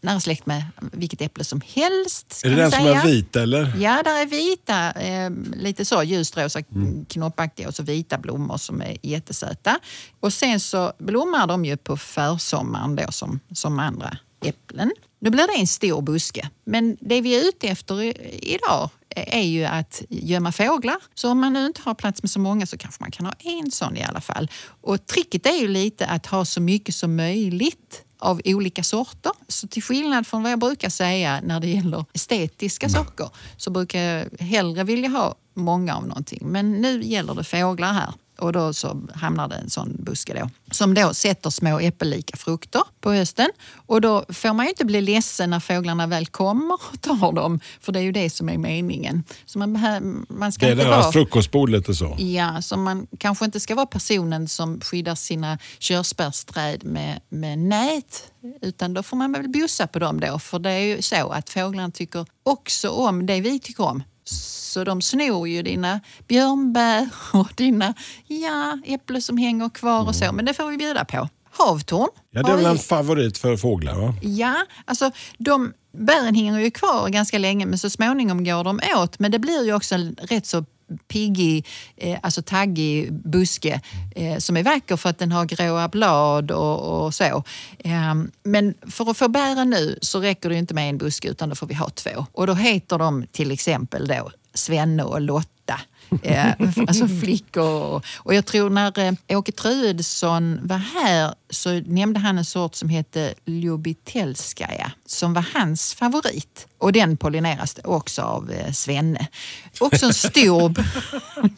nära 0.00 0.20
släkt 0.20 0.46
med 0.46 0.64
vilket 0.92 1.20
äpple 1.20 1.44
som 1.44 1.60
helst. 1.74 2.40
Är 2.44 2.50
det 2.50 2.56
den 2.56 2.70
som 2.70 2.80
säga. 2.84 3.02
är 3.02 3.06
vit 3.06 3.36
eller? 3.36 3.72
Ja, 3.78 4.02
där 4.04 4.22
är 4.22 4.26
vita, 4.26 4.92
eh, 4.92 5.30
lite 5.56 5.84
så 5.84 6.02
ljusrosa 6.02 6.60
Mm. 6.74 7.04
knoppaktiga 7.04 7.68
och 7.68 7.74
så 7.74 7.82
vita 7.82 8.18
blommor 8.18 8.56
som 8.56 8.80
är 8.82 8.96
jättesöta. 9.02 9.78
Och 10.20 10.32
sen 10.32 10.60
så 10.60 10.92
blommar 10.98 11.46
de 11.46 11.64
ju 11.64 11.76
på 11.76 11.96
försommaren 11.96 12.96
då 12.96 13.12
som, 13.12 13.40
som 13.52 13.78
andra 13.78 14.18
äpplen. 14.44 14.92
Nu 15.20 15.30
blir 15.30 15.46
det 15.46 15.60
en 15.60 15.66
stor 15.66 16.02
buske, 16.02 16.50
men 16.64 16.96
det 17.00 17.20
vi 17.20 17.36
är 17.36 17.48
ute 17.48 17.68
efter 17.68 18.02
idag 18.44 18.90
är 19.16 19.42
ju 19.42 19.64
att 19.64 20.02
gömma 20.08 20.52
fåglar. 20.52 20.96
Så 21.14 21.30
om 21.30 21.40
man 21.40 21.52
nu 21.52 21.66
inte 21.66 21.80
har 21.84 21.94
plats 21.94 22.22
med 22.22 22.30
så 22.30 22.40
många 22.40 22.66
så 22.66 22.78
kanske 22.78 23.02
man 23.02 23.10
kan 23.10 23.26
ha 23.26 23.32
en 23.38 23.70
sån 23.70 23.96
i 23.96 24.02
alla 24.02 24.20
fall. 24.20 24.50
Och 24.80 25.06
tricket 25.06 25.46
är 25.46 25.56
ju 25.60 25.68
lite 25.68 26.06
att 26.06 26.26
ha 26.26 26.44
så 26.44 26.60
mycket 26.60 26.94
som 26.94 27.16
möjligt 27.16 28.02
av 28.18 28.40
olika 28.44 28.82
sorter. 28.82 29.32
Så 29.48 29.68
till 29.68 29.82
skillnad 29.82 30.26
från 30.26 30.42
vad 30.42 30.52
jag 30.52 30.58
brukar 30.58 30.88
säga 30.88 31.40
när 31.44 31.60
det 31.60 31.68
gäller 31.68 32.04
estetiska 32.12 32.88
saker 32.88 33.30
så 33.56 33.70
brukar 33.70 34.00
jag 34.00 34.26
hellre 34.40 34.84
vilja 34.84 35.08
ha 35.08 35.34
många 35.54 35.96
av 35.96 36.06
någonting. 36.06 36.40
Men 36.42 36.72
nu 36.72 37.02
gäller 37.02 37.34
det 37.34 37.44
fåglar 37.44 37.92
här. 37.92 38.12
Och 38.38 38.52
då 38.52 38.72
så 38.72 39.02
hamnar 39.14 39.48
det 39.48 39.54
en 39.54 39.70
sån 39.70 39.96
buske 39.98 40.34
då. 40.34 40.50
Som 40.70 40.94
då 40.94 41.14
sätter 41.14 41.50
små 41.50 41.80
äppellika 41.80 42.36
frukter 42.36 42.82
på 43.00 43.12
hösten. 43.12 43.48
Och 43.86 44.00
då 44.00 44.24
får 44.28 44.52
man 44.52 44.66
ju 44.66 44.70
inte 44.70 44.84
bli 44.84 45.00
ledsen 45.00 45.50
när 45.50 45.60
fåglarna 45.60 46.06
väl 46.06 46.26
kommer 46.26 46.74
och 46.74 47.00
tar 47.00 47.32
dem. 47.32 47.60
För 47.80 47.92
det 47.92 47.98
är 47.98 48.02
ju 48.02 48.12
det 48.12 48.30
som 48.30 48.48
är 48.48 48.58
meningen. 48.58 49.24
Så 49.46 49.58
man, 49.58 50.26
man 50.28 50.52
ska 50.52 50.66
Det 50.66 50.70
är 50.70 50.72
inte 50.72 50.84
deras 50.84 51.02
vara... 51.02 51.12
frukostbord 51.12 51.68
lite 51.68 51.94
så. 51.94 52.16
Ja, 52.18 52.62
så 52.62 52.76
man 52.76 53.06
kanske 53.18 53.44
inte 53.44 53.60
ska 53.60 53.74
vara 53.74 53.86
personen 53.86 54.48
som 54.48 54.80
skyddar 54.80 55.14
sina 55.14 55.58
körsbärsträd 55.78 56.84
med, 56.84 57.20
med 57.28 57.58
nät. 57.58 58.32
Utan 58.62 58.94
då 58.94 59.02
får 59.02 59.16
man 59.16 59.32
väl 59.32 59.48
bjussa 59.48 59.86
på 59.86 59.98
dem 59.98 60.20
då. 60.20 60.38
För 60.38 60.58
det 60.58 60.70
är 60.70 60.96
ju 60.96 61.02
så 61.02 61.28
att 61.28 61.50
fåglarna 61.50 61.90
tycker 61.90 62.26
också 62.42 62.88
om 62.90 63.26
det 63.26 63.40
vi 63.40 63.60
tycker 63.60 63.84
om. 63.84 64.02
Så 64.76 64.84
de 64.84 65.02
snor 65.02 65.48
ju 65.48 65.62
dina 65.62 66.00
björnbär 66.28 67.08
och 67.32 67.52
dina 67.54 67.94
ja, 68.26 68.78
äpplen 68.84 69.22
som 69.22 69.38
hänger 69.38 69.68
kvar 69.68 70.08
och 70.08 70.14
så. 70.14 70.32
Men 70.32 70.44
det 70.44 70.54
får 70.54 70.70
vi 70.70 70.76
bjuda 70.76 71.04
på. 71.04 71.28
Havtorn. 71.50 72.08
Ja, 72.30 72.42
det 72.42 72.52
är 72.52 72.56
väl 72.56 72.66
en 72.66 72.78
favorit 72.78 73.38
för 73.38 73.56
fåglar 73.56 73.94
va? 73.94 74.14
Ja, 74.22 74.54
alltså 74.84 75.10
de 75.38 75.72
bären 75.92 76.34
hänger 76.34 76.60
ju 76.60 76.70
kvar 76.70 77.08
ganska 77.08 77.38
länge 77.38 77.66
men 77.66 77.78
så 77.78 77.90
småningom 77.90 78.44
går 78.44 78.64
de 78.64 78.80
åt. 78.96 79.18
Men 79.18 79.30
det 79.30 79.38
blir 79.38 79.64
ju 79.64 79.74
också 79.74 79.94
en 79.94 80.16
rätt 80.20 80.46
så 80.46 80.64
piggig, 81.08 81.66
eh, 81.96 82.18
alltså 82.22 82.42
taggig 82.42 83.12
buske 83.12 83.80
eh, 84.16 84.38
som 84.38 84.56
är 84.56 84.62
vacker 84.62 84.96
för 84.96 85.10
att 85.10 85.18
den 85.18 85.32
har 85.32 85.44
gråa 85.44 85.88
blad 85.88 86.50
och, 86.50 87.04
och 87.04 87.14
så. 87.14 87.44
Eh, 87.78 88.14
men 88.42 88.74
för 88.90 89.10
att 89.10 89.16
få 89.16 89.28
bären 89.28 89.70
nu 89.70 89.98
så 90.02 90.20
räcker 90.20 90.48
det 90.48 90.56
inte 90.56 90.74
med 90.74 90.90
en 90.90 90.98
buske 90.98 91.28
utan 91.28 91.48
då 91.48 91.54
får 91.54 91.66
vi 91.66 91.74
ha 91.74 91.90
två. 91.90 92.26
Och 92.32 92.46
då 92.46 92.54
heter 92.54 92.98
de 92.98 93.26
till 93.32 93.50
exempel 93.50 94.06
då 94.06 94.30
Svenne 94.56 95.02
och 95.02 95.20
Lotta. 95.20 95.80
Eh, 96.22 96.52
alltså 96.88 97.08
flickor. 97.08 97.82
Och, 97.82 98.04
och 98.16 98.34
jag 98.34 98.46
tror 98.46 98.70
när 98.70 98.98
eh, 98.98 99.38
Åke 99.38 99.52
Truedsson 99.52 100.58
var 100.62 100.76
här 100.76 101.34
så 101.50 101.80
nämnde 101.80 102.20
han 102.20 102.38
en 102.38 102.44
sort 102.44 102.74
som 102.74 102.88
hette 102.88 103.34
Ljubitelskaja 103.44 104.92
som 105.06 105.34
var 105.34 105.44
hans 105.54 105.94
favorit. 105.94 106.66
Och 106.78 106.92
den 106.92 107.16
pollineras 107.16 107.76
också 107.84 108.22
av 108.22 108.52
eh, 108.52 108.72
Svenne. 108.72 109.26
Också 109.78 110.06
en 110.06 110.14
stor... 110.14 110.74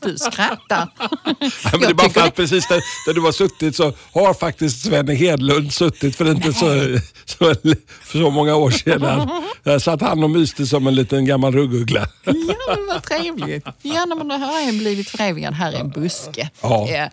du 0.07 0.17
skrattar. 0.17 0.89
Ja, 0.99 1.71
men 1.73 1.81
det 1.81 1.87
är 1.87 1.95
bara 1.95 2.11
för 2.11 2.21
att 2.21 2.37
precis 2.37 2.69
där, 2.69 2.83
där 3.07 3.15
du 3.15 3.21
har 3.21 3.33
suttit 3.33 3.77
så 3.77 3.93
har 4.13 4.35
faktiskt 4.35 4.83
Svenne 4.83 5.15
Hedlund 5.15 5.73
suttit 5.73 6.17
för 6.17 6.31
inte 6.31 6.53
så, 6.53 6.99
så, 7.25 7.55
för 8.03 8.19
så 8.19 8.31
många 8.31 8.57
år 8.57 8.71
sedan. 8.71 9.31
Där 9.63 9.79
satt 9.79 10.01
han 10.01 10.25
och 10.25 10.31
myste 10.31 10.67
som 10.67 10.87
en 10.87 10.95
liten 10.95 11.25
gammal 11.25 11.55
rugguggla. 11.55 12.09
Ja, 12.25 12.33
men 12.77 12.87
vad 12.89 13.03
trevligt. 13.03 13.67
Ja, 13.83 14.07
men 14.07 14.29
då 14.29 14.35
har 14.35 14.61
jag 14.61 14.75
blivit 14.75 15.09
förevigad 15.09 15.55
här 15.55 15.73
i 15.73 15.77
en 15.77 15.91
buske. 15.91 16.51
Ja. 16.61 17.09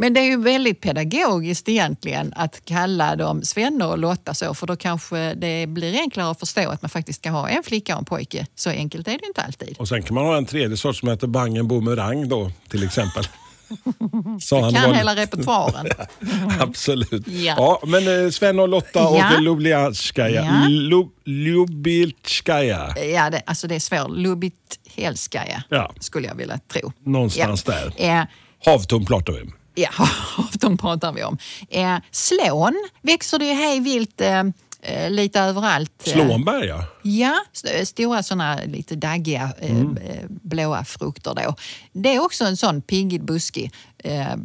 Men 0.00 0.14
det 0.14 0.20
är 0.20 0.24
ju 0.24 0.36
väldigt 0.42 0.80
pedagogiskt 0.80 1.68
egentligen 1.68 2.32
att 2.36 2.64
kalla 2.64 3.16
dem 3.16 3.42
Svenne 3.42 3.84
och 3.84 3.98
Lotta 3.98 4.34
så, 4.34 4.54
för 4.54 4.66
då 4.66 4.76
kanske 4.76 5.34
det 5.34 5.66
blir 5.66 6.00
enklare 6.00 6.30
att 6.30 6.38
förstå 6.40 6.70
att 6.70 6.82
man 6.82 6.88
faktiskt 6.88 7.18
ska 7.20 7.30
ha 7.30 7.48
en 7.48 7.62
flicka 7.62 7.94
och 7.94 7.98
en 7.98 8.04
pojke. 8.04 8.46
Så 8.54 8.70
enkelt 8.70 9.08
är 9.08 9.12
det 9.18 9.26
inte 9.26 9.42
alltid. 9.42 9.76
Och 9.78 9.88
sen 9.88 10.02
kan 10.02 10.14
man 10.14 10.24
ha 10.24 10.36
en 10.36 10.46
tredje 10.46 10.76
sort 10.76 10.96
som 10.96 11.08
heter 11.08 11.26
Bangen 11.26 11.68
Boomerang 11.68 12.28
då 12.28 12.50
till 12.68 12.84
exempel. 12.84 13.24
Sa 14.40 14.60
han 14.62 14.74
Kan 14.74 14.90
var- 14.90 14.96
hela 14.96 15.16
repertoaren. 15.16 15.86
Absolut. 16.60 17.28
Ja. 17.28 17.54
Ja. 17.56 17.80
men 17.86 18.24
eh, 18.24 18.30
Sven 18.30 18.58
och 18.60 18.68
Lotta 18.68 19.08
och 19.08 19.18
Ja. 19.18 19.30
Lublianskaja. 19.40 20.44
Ja. 20.44 20.68
Lu- 20.68 21.10
Ljubilskaja. 21.24 22.94
Ja, 23.14 23.30
det, 23.30 23.42
alltså 23.46 23.66
det 23.68 23.74
är 23.74 23.80
svårt. 23.80 24.10
Lubit 24.10 24.78
Helskaja 24.96 25.62
Ja. 25.68 25.92
skulle 26.00 26.28
jag 26.28 26.34
vilja 26.34 26.58
tro. 26.72 26.92
Någonstans 27.04 27.64
ja. 27.66 27.72
där. 27.72 28.18
Eh, 28.20 28.24
Havtorn 28.64 29.06
pratar 29.06 29.32
vi. 29.32 29.40
Ja, 29.82 29.90
de 30.52 30.76
pratar 30.78 31.12
vi 31.12 31.24
om. 31.24 31.38
Eh, 31.68 31.96
slån 32.10 32.88
växer 33.02 33.38
det 33.38 33.44
ju 33.46 33.52
hej 33.54 33.80
vilt 33.80 34.20
eh, 34.20 34.42
eh, 34.82 35.10
lite 35.10 35.40
överallt. 35.40 36.06
eh. 36.06 36.12
Slånbär 36.12 36.62
ja. 36.64 36.84
Ja, 37.02 37.34
st- 37.52 37.86
stora 37.86 38.22
såna 38.22 38.60
lite 38.66 38.94
daggiga 38.96 39.52
eh, 39.58 39.70
Mm. 39.70 39.96
eh, 39.96 40.24
blåa 40.28 40.84
frukter 40.84 41.34
då. 41.34 41.54
Det 41.92 42.14
är 42.14 42.20
också 42.24 42.44
en 42.44 42.56
sån 42.56 42.82
piggig 42.82 43.24
buske, 43.24 43.70
eh, 44.04 44.36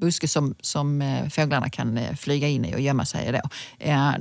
buske 0.00 0.28
som, 0.28 0.54
som 0.60 1.02
eh, 1.02 1.28
fåglarna 1.28 1.70
kan 1.70 1.98
eh, 1.98 2.14
flyga 2.16 2.48
in 2.48 2.64
i 2.64 2.74
och 2.74 2.80
gömma 2.80 3.04
sig 3.04 3.28
i 3.28 3.32
då. 3.32 3.40
Eh, 3.78 4.12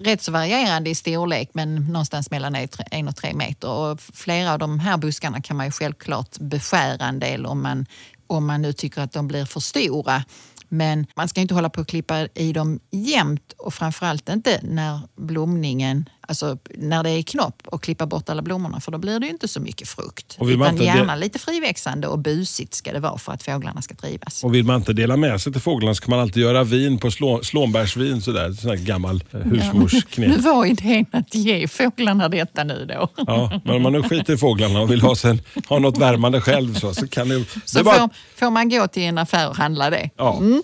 rätt 0.00 0.22
så 0.22 0.32
varierande 0.32 0.90
i 0.90 0.94
storlek 0.94 1.50
men 1.52 1.74
någonstans 1.74 2.30
mellan 2.30 2.56
en 2.90 3.08
och 3.08 3.16
tre 3.16 3.34
meter. 3.34 3.68
Och 3.70 4.00
flera 4.00 4.52
av 4.52 4.58
de 4.58 4.78
här 4.80 4.96
buskarna 4.96 5.40
kan 5.42 5.56
man 5.56 5.66
ju 5.66 5.72
självklart 5.72 6.38
beskära 6.38 7.04
en 7.06 7.18
del 7.20 7.46
om 7.46 7.62
man, 7.62 7.86
om 8.26 8.46
man 8.46 8.62
nu 8.62 8.72
tycker 8.72 9.00
att 9.00 9.12
de 9.12 9.28
blir 9.28 9.44
för 9.44 9.60
stora. 9.60 10.24
Men 10.68 11.06
man 11.16 11.28
ska 11.28 11.40
inte 11.40 11.54
hålla 11.54 11.70
på 11.70 11.80
och 11.80 11.88
klippa 11.88 12.28
i 12.34 12.52
dem 12.52 12.80
jämt 12.90 13.52
och 13.58 13.74
framförallt 13.74 14.28
inte 14.28 14.60
när 14.62 15.00
blomningen, 15.16 16.08
alltså 16.26 16.58
när 16.74 17.02
det 17.02 17.10
är 17.10 17.22
knopp 17.22 17.62
och 17.66 17.82
klippa 17.82 18.06
bort 18.06 18.28
alla 18.28 18.42
blommorna 18.42 18.80
för 18.80 18.92
då 18.92 18.98
blir 18.98 19.20
det 19.20 19.26
ju 19.26 19.32
inte 19.32 19.48
så 19.48 19.60
mycket 19.60 19.88
frukt. 19.88 20.36
Och 20.38 20.50
vill 20.50 20.58
man 20.58 20.74
Utan 20.74 20.86
gärna 20.86 21.16
lite 21.16 21.38
friväxande 21.38 22.08
och 22.08 22.18
busigt 22.18 22.74
ska 22.74 22.92
det 22.92 23.00
vara 23.00 23.18
för 23.18 23.32
att 23.32 23.42
fåglarna 23.42 23.82
ska 23.82 23.94
trivas. 23.94 24.44
Och 24.44 24.54
vill 24.54 24.64
man 24.64 24.76
inte 24.76 24.92
dela 24.92 25.16
med 25.16 25.40
sig 25.40 25.52
till 25.52 25.62
fåglarna 25.62 25.94
så 25.94 26.02
kan 26.02 26.10
man 26.10 26.20
alltid 26.20 26.42
göra 26.42 26.64
vin 26.64 26.98
på 26.98 27.10
slå, 27.10 27.42
slånbärsvin. 27.42 28.22
Sådär. 28.22 28.52
Sån 28.52 28.70
här 28.70 28.76
gammal 28.76 29.24
eh, 29.32 29.40
Nu 29.44 29.58
husmorsknep. 29.58 30.40
var 30.40 30.66
idén 30.66 31.06
att 31.12 31.34
ge 31.34 31.68
fåglarna 31.68 32.28
detta 32.28 32.64
nu 32.64 32.86
då. 32.88 33.08
Ja, 33.16 33.60
men 33.64 33.76
om 33.76 33.82
man 33.82 33.92
nu 33.92 34.02
skiter 34.02 34.34
i 34.34 34.36
fåglarna 34.36 34.80
och 34.80 34.90
vill 34.90 35.00
ha, 35.00 35.16
sen, 35.16 35.40
ha 35.68 35.78
något 35.78 35.98
värmande 35.98 36.40
själv 36.40 36.74
så, 36.74 36.94
så 36.94 37.08
kan 37.08 37.28
det, 37.28 37.38
det 37.38 37.46
Så 37.64 37.78
är 37.78 37.84
bara 37.84 37.98
får, 37.98 38.10
får 38.36 38.50
man 38.50 38.68
gå 38.68 38.88
till 38.88 39.02
en 39.02 39.18
affär 39.18 39.48
och 39.48 39.56
handla 39.56 39.90
det. 39.90 40.10
Ja. 40.16 40.36
Mm. 40.38 40.62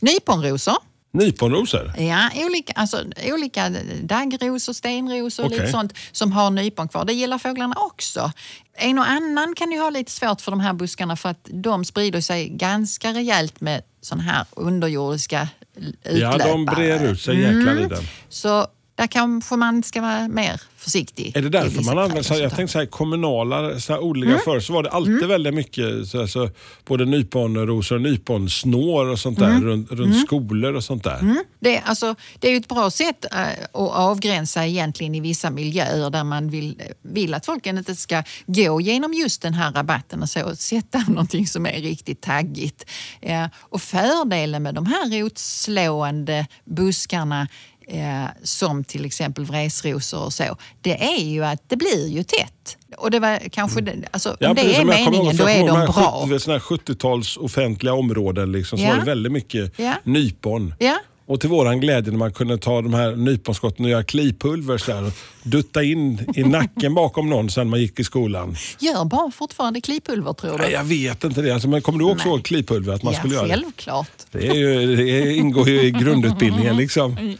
Nyponrosor. 0.00 0.76
Nyponrosor. 1.16 1.92
Ja, 1.98 2.30
olika, 2.34 2.72
alltså, 2.72 3.04
olika 3.32 3.70
daggrosor, 4.02 4.72
stenrosor 4.72 5.44
och 5.44 5.46
Okej. 5.46 5.58
lite 5.58 5.72
sånt 5.72 5.92
som 6.12 6.32
har 6.32 6.50
nypon 6.50 6.88
kvar. 6.88 7.04
Det 7.04 7.12
gillar 7.12 7.38
fåglarna 7.38 7.74
också. 7.78 8.32
En 8.78 8.98
och 8.98 9.08
annan 9.08 9.54
kan 9.54 9.72
ju 9.72 9.78
ha 9.80 9.90
lite 9.90 10.12
svårt 10.12 10.40
för 10.40 10.50
de 10.50 10.60
här 10.60 10.72
buskarna 10.72 11.16
för 11.16 11.28
att 11.28 11.48
de 11.50 11.84
sprider 11.84 12.20
sig 12.20 12.48
ganska 12.48 13.12
rejält 13.12 13.60
med 13.60 13.82
såna 14.00 14.22
här 14.22 14.44
underjordiska 14.50 15.48
utlöpare. 15.76 16.18
Ja, 16.18 16.52
de 16.52 16.64
brer 16.64 17.10
ut 17.10 17.20
sig 17.20 17.40
jäklar 17.40 17.80
i 17.80 17.86
den. 17.86 18.04
Så 18.28 18.66
där 18.96 19.06
kanske 19.06 19.56
man 19.56 19.82
ska 19.82 20.00
vara 20.00 20.28
mer 20.28 20.60
försiktig. 20.76 21.36
Är 21.36 21.42
det 21.42 21.48
därför 21.48 21.82
man 21.82 21.98
använder, 21.98 22.30
här, 22.30 22.40
jag 22.40 22.56
tänkte 22.56 22.72
så 22.72 22.78
här, 22.78 22.86
kommunala 22.86 23.80
så 23.80 23.92
här, 23.92 24.00
odlingar 24.00 24.32
Mm. 24.32 24.44
förr 24.44 24.60
så 24.60 24.72
var 24.72 24.82
det 24.82 24.90
alltid 24.90 25.26
väldigt 25.28 25.54
mycket 25.54 26.08
så 26.08 26.18
här, 26.20 26.26
så, 26.26 26.50
både 26.84 27.04
nyponrosor 27.04 27.94
och 27.96 28.02
nyponsnår 28.02 29.06
och 29.06 29.18
sånt 29.18 29.38
där 29.38 29.50
Mm. 29.50 29.64
runt, 29.64 29.90
runt 29.90 30.20
skolor 30.26 30.74
och 30.74 30.84
sånt 30.84 31.04
där. 31.04 31.36
Det, 31.60 31.78
alltså, 31.78 32.14
det 32.38 32.48
är 32.48 32.52
ju 32.52 32.56
ett 32.56 32.68
bra 32.68 32.90
sätt 32.90 33.24
eh, 33.32 33.40
att 33.72 33.74
avgränsa 33.96 34.66
egentligen 34.66 35.14
i 35.14 35.20
vissa 35.20 35.50
miljöer 35.50 36.10
där 36.10 36.24
man 36.24 36.50
vill, 36.50 36.82
vill 37.02 37.34
att 37.34 37.46
folk 37.46 37.66
inte 37.66 37.94
ska 37.96 38.22
gå 38.46 38.80
genom 38.80 39.14
just 39.14 39.42
den 39.42 39.54
här 39.54 39.72
rabatten 39.72 40.22
och 40.22 40.28
så 40.28 40.44
och 40.44 40.58
sätta 40.58 40.98
någonting 41.08 41.46
som 41.46 41.66
är 41.66 41.72
riktigt 41.80 42.20
taggigt. 42.20 42.84
Eh, 43.20 43.46
och 43.60 43.82
fördelen 43.82 44.62
med 44.62 44.74
de 44.74 44.86
här 44.86 45.20
rotslående 45.22 46.46
buskarna 46.64 47.48
eh, 47.88 48.24
som 48.42 48.84
till 48.84 49.04
exempel 49.04 49.44
vresrosor 49.44 50.24
och 50.24 50.32
så, 50.32 50.56
det 50.80 51.04
är 51.04 51.24
ju 51.24 51.44
att 51.44 51.62
det 51.68 51.76
blir 51.76 52.08
ju 52.08 52.22
tätt. 52.22 52.76
Och 52.96 53.10
det 53.10 53.18
var 53.20 53.38
kanske, 53.52 53.80
det- 53.80 54.08
alltså, 54.10 54.30
om 54.30 54.36
det 54.40 54.54
precis 54.54 54.78
är 54.78 54.84
meningen 54.84 55.24
ihåg, 55.26 55.36
då 55.36 55.48
är 55.48 55.66
de 55.66 55.92
bra. 55.92 56.26
70 56.28 56.38
såna 56.40 56.54
här 56.54 56.60
70-tals 56.60 57.36
offentliga 57.36 57.94
områden 57.94 58.52
liksom, 58.52 58.78
så 58.78 58.84
Ja. 58.84 58.90
var 58.90 58.98
det 58.98 59.04
väldigt 59.04 59.32
mycket 59.32 59.72
Ja. 59.78 59.92
nypon. 60.04 60.74
Ja. 60.78 60.98
Och 61.26 61.40
till 61.40 61.50
våran 61.50 61.80
glädje 61.80 62.10
när 62.10 62.18
man 62.18 62.32
kunde 62.32 62.58
ta 62.58 62.82
de 62.82 62.94
här 62.94 63.16
nyponskotten 63.16 63.84
och 63.84 63.90
göra 63.90 64.02
klipulver 64.04 64.78
så 64.78 64.92
här, 64.92 65.06
och 65.06 65.12
dutta 65.42 65.82
in 65.82 66.32
i 66.34 66.42
nacken 66.44 66.94
bakom 66.94 67.30
någon 67.30 67.50
sen 67.50 67.68
man 67.68 67.80
gick 67.80 68.00
i 68.00 68.04
skolan. 68.04 68.56
Gör 68.78 69.04
barn 69.04 69.32
fortfarande 69.32 69.80
klipulver 69.80 70.32
tror 70.32 70.52
du? 70.52 70.58
Nej, 70.58 70.72
jag 70.72 70.84
vet 70.84 71.24
inte 71.24 71.42
det. 71.42 71.52
Alltså, 71.52 71.68
men 71.68 71.82
kommer 71.82 71.98
du 71.98 72.04
också 72.04 72.28
ihåg 72.28 72.44
klipulver? 72.44 72.92
Att 72.92 73.02
man 73.02 73.12
ja, 73.12 73.18
skulle 73.18 73.34
göra 73.34 73.46
det? 73.46 73.52
självklart. 73.52 74.10
Det, 74.30 74.48
är 74.48 74.54
ju, 74.54 74.96
det 74.96 75.34
ingår 75.34 75.68
ju 75.68 75.82
i 75.82 75.90
grundutbildningen. 75.90 76.76
Liksom. 76.76 77.36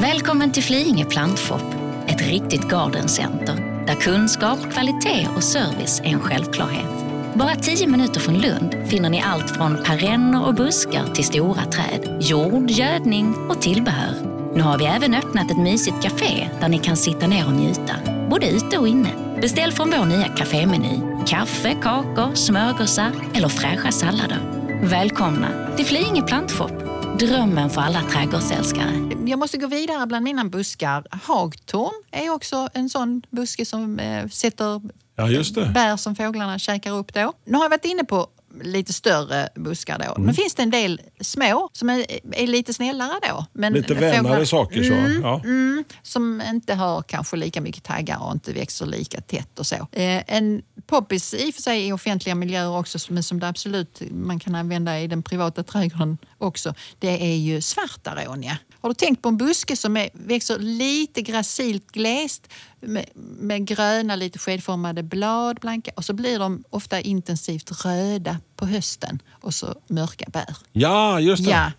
Välkommen 0.00 0.52
till 0.52 0.62
Flyinge 0.62 1.04
plantshop, 1.04 1.62
ett 2.06 2.28
riktigt 2.28 2.68
gardencenter 2.68 3.84
där 3.86 3.94
kunskap, 3.94 4.58
kvalitet 4.72 5.28
och 5.36 5.44
service 5.44 6.00
är 6.00 6.08
en 6.08 6.20
självklarhet. 6.20 7.07
Bara 7.34 7.54
tio 7.54 7.86
minuter 7.86 8.20
från 8.20 8.38
Lund 8.38 8.74
finner 8.86 9.10
ni 9.10 9.22
allt 9.22 9.50
från 9.50 9.76
perenner 9.84 10.46
och 10.46 10.54
buskar 10.54 11.14
till 11.14 11.24
stora 11.24 11.64
träd, 11.64 12.18
jord, 12.20 12.70
gödning 12.70 13.34
och 13.48 13.60
tillbehör. 13.60 14.14
Nu 14.54 14.62
har 14.62 14.78
vi 14.78 14.84
även 14.84 15.14
öppnat 15.14 15.50
ett 15.50 15.58
mysigt 15.58 16.02
café 16.02 16.50
där 16.60 16.68
ni 16.68 16.78
kan 16.78 16.96
sitta 16.96 17.26
ner 17.26 17.46
och 17.46 17.52
njuta, 17.52 17.94
både 18.30 18.50
ute 18.50 18.78
och 18.78 18.88
inne. 18.88 19.38
Beställ 19.40 19.72
från 19.72 19.90
vår 19.90 20.04
nya 20.04 20.28
kafémeny. 20.28 21.00
Kaffe, 21.26 21.76
kakor, 21.82 22.34
smörgåsar 22.34 23.12
eller 23.34 23.48
fräscha 23.48 23.92
sallader. 23.92 24.40
Välkomna 24.82 25.76
till 25.76 25.86
Flyinge 25.86 26.22
plantshop, 26.22 26.72
drömmen 27.18 27.70
för 27.70 27.80
alla 27.80 28.02
trädgårdsälskare. 28.02 29.08
Jag 29.26 29.38
måste 29.38 29.58
gå 29.58 29.66
vidare 29.66 30.06
bland 30.06 30.24
mina 30.24 30.44
buskar. 30.44 31.06
Hagtorn 31.10 32.02
är 32.10 32.30
också 32.30 32.68
en 32.74 32.88
sån 32.88 33.22
buske 33.30 33.64
som 33.64 33.98
eh, 33.98 34.28
sätter 34.28 34.80
Ja, 35.18 35.28
just 35.28 35.54
det. 35.54 35.66
bär 35.66 35.96
som 35.96 36.16
fåglarna 36.16 36.58
käkar 36.58 36.92
upp 36.92 37.14
då. 37.14 37.32
Nu 37.44 37.56
har 37.56 37.64
jag 37.64 37.70
varit 37.70 37.84
inne 37.84 38.04
på 38.04 38.26
lite 38.62 38.92
större 38.92 39.48
buskar 39.54 39.98
då. 39.98 40.14
Mm. 40.14 40.26
Nu 40.26 40.34
finns 40.34 40.54
det 40.54 40.62
en 40.62 40.70
del 40.70 41.00
små 41.20 41.68
som 41.72 41.90
är, 41.90 42.06
är 42.32 42.46
lite 42.46 42.74
snällare 42.74 43.18
då. 43.28 43.46
Men 43.52 43.72
Lite 43.72 43.94
vänare 43.94 44.46
saker. 44.46 44.82
Så. 44.82 45.20
Ja. 45.22 45.40
Mm, 45.44 45.84
som 46.02 46.42
inte 46.46 46.74
har 46.74 47.02
kanske 47.02 47.36
lika 47.36 47.60
mycket 47.60 47.82
taggar 47.82 48.22
och 48.22 48.32
inte 48.32 48.52
växer 48.52 48.86
lika 48.86 49.20
tätt 49.20 49.58
och 49.58 49.66
så. 49.66 49.74
Eh, 49.74 50.22
en 50.26 50.62
poppis 50.86 51.34
i 51.34 51.50
och 51.50 51.54
för 51.54 51.62
sig 51.62 51.86
i 51.88 51.92
offentliga 51.92 52.34
miljöer 52.34 52.78
också 52.78 52.98
men 53.08 53.22
som 53.22 53.40
det 53.40 53.48
absolut 53.48 54.02
man 54.10 54.40
kan 54.40 54.54
använda 54.54 55.00
i 55.00 55.06
den 55.06 55.22
privata 55.22 55.62
trädgården 55.62 56.18
också. 56.38 56.74
Det 56.98 57.32
är 57.32 57.36
ju 57.36 57.60
svartaronia. 57.60 58.58
Har 58.80 58.88
du 58.88 58.94
tänkt 58.94 59.22
på 59.22 59.28
en 59.28 59.36
buske 59.36 59.76
som 59.76 59.96
är, 59.96 60.08
växer 60.12 60.58
lite 60.58 61.22
gracilt 61.22 61.92
glest 61.92 62.48
med, 62.80 63.04
med 63.14 63.66
gröna 63.66 64.16
lite 64.16 64.38
skedformade 64.38 65.02
blad, 65.02 65.58
blanka 65.60 65.90
och 65.96 66.04
så 66.04 66.12
blir 66.12 66.38
de 66.38 66.64
ofta 66.70 67.00
intensivt 67.00 67.84
röda 67.84 68.36
på 68.56 68.66
hösten 68.66 69.22
och 69.30 69.54
så 69.54 69.74
mörka 69.88 70.24
bär. 70.28 70.56
ja, 70.72 71.20
just 71.20 71.44
det. 71.44 71.50
Ja. 71.50 71.72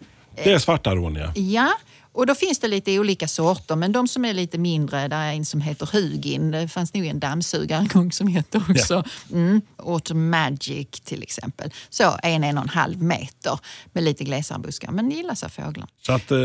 Det 0.44 0.52
är 0.54 0.60
svartaronia. 0.60 1.34
Ja, 1.36 1.72
och 2.20 2.26
då 2.26 2.36
finns 2.36 2.60
det 2.60 2.68
lite 2.68 3.00
olika 3.00 3.28
sorter, 3.28 3.76
men 3.76 3.92
de 3.92 4.08
som 4.08 4.26
är 4.26 4.34
lite 4.34 4.58
mindre, 4.58 5.08
där 5.08 5.22
är 5.22 5.34
en 5.34 5.46
som 5.46 5.62
heter 5.62 5.90
Hugin. 5.94 6.52
Det 6.52 6.68
fanns 6.68 6.94
nog 6.94 7.06
en 7.06 7.20
dammsugare 7.20 7.80
en 7.80 7.88
gång 7.88 8.12
som 8.12 8.28
hette 8.28 8.62
också. 8.70 9.04
Mm. 9.32 9.62
Automagic 9.78 10.90
till 10.90 11.24
exempel. 11.24 11.74
Så 11.90 12.16
en, 12.24 12.44
en 12.44 12.58
och 12.58 12.64
en 12.64 12.70
halv 12.70 13.02
meter 13.04 13.60
med 13.94 14.04
lite 14.04 14.24
glesare 14.24 14.60
buskar, 14.60 14.92
men 14.92 15.12
gillas 15.12 15.44
av 15.44 15.50
fåglarna. 15.50 15.88
Så 16.02 16.14
att 16.14 16.32
eh, 16.32 16.38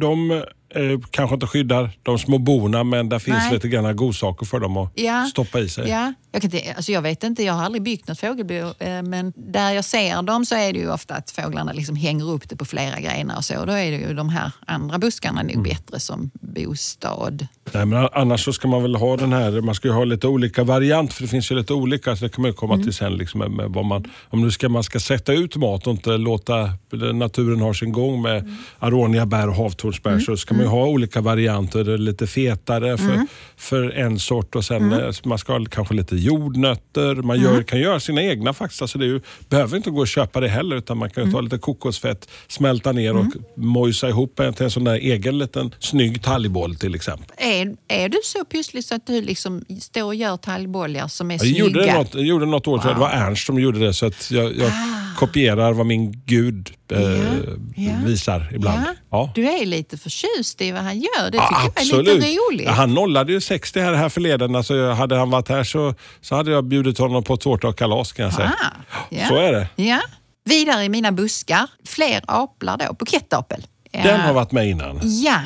de 0.00 0.44
eh, 0.74 1.00
kanske 1.10 1.34
inte 1.34 1.46
skyddar 1.46 1.90
de 2.02 2.18
små 2.18 2.38
borna 2.38 2.84
men 2.84 3.08
där 3.08 3.18
finns 3.18 3.36
Nej. 3.38 3.52
lite 3.52 3.68
grann 3.68 3.96
godsaker 3.96 4.46
för 4.46 4.60
dem 4.60 4.76
att 4.76 4.92
Ja. 4.94 5.26
stoppa 5.30 5.60
i 5.60 5.68
sig. 5.68 5.88
Ja, 5.88 6.12
jag, 6.32 6.42
kan 6.42 6.50
inte, 6.54 6.72
alltså 6.76 6.92
jag 6.92 7.02
vet 7.02 7.24
inte, 7.24 7.42
jag 7.44 7.52
har 7.54 7.64
aldrig 7.64 7.82
byggt 7.82 8.08
något 8.08 8.20
fågelbo, 8.20 8.54
eh, 8.54 9.02
men 9.02 9.32
där 9.36 9.70
jag 9.72 9.84
ser 9.84 10.22
dem 10.22 10.44
så 10.44 10.54
är 10.54 10.72
det 10.72 10.78
ju 10.78 10.92
ofta 10.92 11.14
att 11.14 11.30
fåglarna 11.30 11.72
liksom 11.72 11.96
hänger 11.96 12.30
upp 12.30 12.48
det 12.48 12.56
på 12.56 12.64
flera 12.64 13.00
grenar 13.00 13.36
och 13.36 13.44
så. 13.44 13.64
Då 13.64 13.72
är 13.72 13.90
det 13.90 13.96
ju 13.98 14.14
de 14.14 14.28
här 14.28 14.52
andra 14.66 14.98
buskarna 14.98 15.42
nog 15.42 15.62
bättre 15.64 16.00
som 16.00 16.30
bostad. 16.40 17.46
Nej, 17.72 17.86
men 17.86 18.08
annars 18.12 18.44
så 18.44 18.52
ska 18.52 18.68
man 18.68 18.82
väl 18.82 18.94
ha 18.96 19.16
den 19.16 19.32
här, 19.32 19.60
man 19.60 19.74
ska 19.74 19.88
ju 19.88 19.94
ha 19.94 20.04
lite 20.04 20.26
olika 20.26 20.64
variant 20.64 21.12
för 21.12 21.22
det 21.22 21.28
finns 21.28 21.50
ju 21.50 21.54
lite 21.54 21.72
olika, 21.74 22.16
så 22.16 22.24
det 22.24 22.28
kan 22.30 22.42
man 22.42 22.48
ju 22.50 22.54
komma 22.54 22.74
Mm. 22.74 22.84
till 22.84 22.94
sen. 22.94 23.12
Liksom, 23.14 23.40
med, 23.40 23.50
med 23.50 23.66
vad 23.70 23.84
man, 23.84 24.04
om 24.28 24.40
nu 24.42 24.50
ska, 24.50 24.68
man 24.68 24.82
ska 24.82 25.00
sätta 25.00 25.32
ut 25.32 25.56
mat 25.56 25.86
och 25.86 25.92
inte 25.92 26.10
låta 26.16 26.70
naturen 27.14 27.60
ha 27.60 27.74
sin 27.74 27.92
gång 27.92 28.22
med 28.22 28.38
Mm. 28.38 28.56
aroniabär 28.78 29.48
och 29.48 29.54
havtornsbär 29.56 30.18
så 30.18 30.36
ska 30.36 30.54
man 30.54 30.59
ju 30.60 30.66
ha 30.66 30.86
olika 30.86 31.20
varianter. 31.20 31.88
Är 31.88 31.98
lite 31.98 32.26
fetare 32.26 32.96
för, 32.98 33.12
Mm. 33.14 33.26
för 33.56 33.90
en 33.90 34.18
sort 34.18 34.54
och 34.56 34.64
sen 34.64 34.92
eh, 34.92 35.10
man 35.24 35.38
ska 35.38 35.52
ha 35.52 35.64
kanske 35.70 35.94
lite 35.94 36.16
jordnötter. 36.16 37.14
Man 37.14 37.36
Mm. 37.38 37.52
gör, 37.54 37.62
kan 37.62 37.80
göra 37.80 38.00
sina 38.00 38.22
egna 38.22 38.52
faktiskt. 38.52 38.82
Alltså 38.82 38.98
det 38.98 39.04
ju, 39.06 39.20
behöver 39.48 39.76
inte 39.76 39.90
gå 39.90 40.00
och 40.00 40.08
köpa 40.08 40.40
det 40.40 40.48
heller 40.48 40.76
utan 40.76 40.98
man 40.98 41.10
kan 41.10 41.22
ju 41.22 41.28
Mm. 41.28 41.34
ta 41.34 41.40
lite 41.40 41.58
kokosfett, 41.58 42.28
smälta 42.48 42.92
ner 42.92 43.16
och 43.16 43.26
mojsa 43.56 44.08
ihop 44.08 44.40
en 44.40 44.54
till 44.54 44.64
en 44.64 44.70
sån 44.70 44.84
där 44.84 44.94
egen 44.94 45.38
liten 45.38 45.74
snygg 45.78 46.22
talgboll 46.22 46.76
till 46.76 46.94
exempel. 46.94 47.26
Är, 47.38 47.74
är 47.88 48.08
du 48.08 48.18
så 48.24 48.44
pysslig 48.44 48.84
så 48.84 48.94
att 48.94 49.06
du 49.06 49.22
liksom 49.22 49.64
står 49.80 50.02
och 50.04 50.14
gör 50.14 50.36
talgbollar 50.36 51.08
som 51.08 51.30
är 51.30 51.34
Jag 51.34 51.40
snygga? 51.40 51.58
gjorde 51.58 51.86
det 51.86 51.94
något, 51.94 52.14
jag 52.14 52.24
gjorde 52.24 52.46
något 52.46 52.66
år, 52.66 52.78
wow. 52.78 52.86
det 52.94 53.00
var 53.00 53.10
Ernst 53.10 53.46
som 53.46 53.60
gjorde 53.60 53.78
det 53.78 53.94
så 53.94 54.06
att 54.06 54.30
jag, 54.30 54.56
jag 54.56 54.72
kopierar 55.16 55.72
vad 55.72 55.86
min 55.86 56.22
gud 56.26 56.70
eh, 56.92 56.98
ja. 57.76 57.92
visar 58.04 58.50
ibland. 58.54 58.80
Ja. 59.10 59.32
Du 59.34 59.48
är 59.48 59.66
lite 59.66 59.98
förtjust 59.98 60.60
i 60.60 60.72
vad 60.72 60.82
han 60.82 60.98
gör. 60.98 61.24
Det 61.24 61.30
tycker 61.30 61.40
Ja, 61.40 61.72
jag 61.76 61.98
är 61.98 62.14
lite 62.14 62.26
roligt. 62.26 62.68
Han 62.68 62.94
nollade 62.94 63.32
ju 63.32 63.40
60 63.40 63.80
här, 63.80 63.94
här 63.94 64.08
förleden. 64.08 64.54
Alltså, 64.56 64.90
hade 64.90 65.16
han 65.16 65.30
varit 65.30 65.48
här 65.48 65.64
så, 65.64 65.94
så 66.20 66.34
hade 66.34 66.50
jag 66.50 66.64
bjudit 66.64 66.98
honom 66.98 67.24
på 67.24 67.36
tårta 67.36 67.68
och 67.68 67.78
kalas 67.78 68.12
kan 68.12 68.24
jag 68.24 68.34
säga. 68.34 68.54
Ah. 68.60 69.28
Så 69.28 69.36
är 69.36 69.52
det. 69.52 69.68
Ja. 69.76 70.00
Vidare 70.44 70.84
i 70.84 70.88
mina 70.88 71.12
buskar, 71.12 71.66
fler 71.86 72.20
aplar 72.26 72.76
då, 72.76 72.92
bukettapel. 72.92 73.66
Den 73.92 74.20
har 74.20 74.32
varit 74.32 74.52
med 74.52 74.68
innan. 74.68 75.00
Ja, 75.02 75.40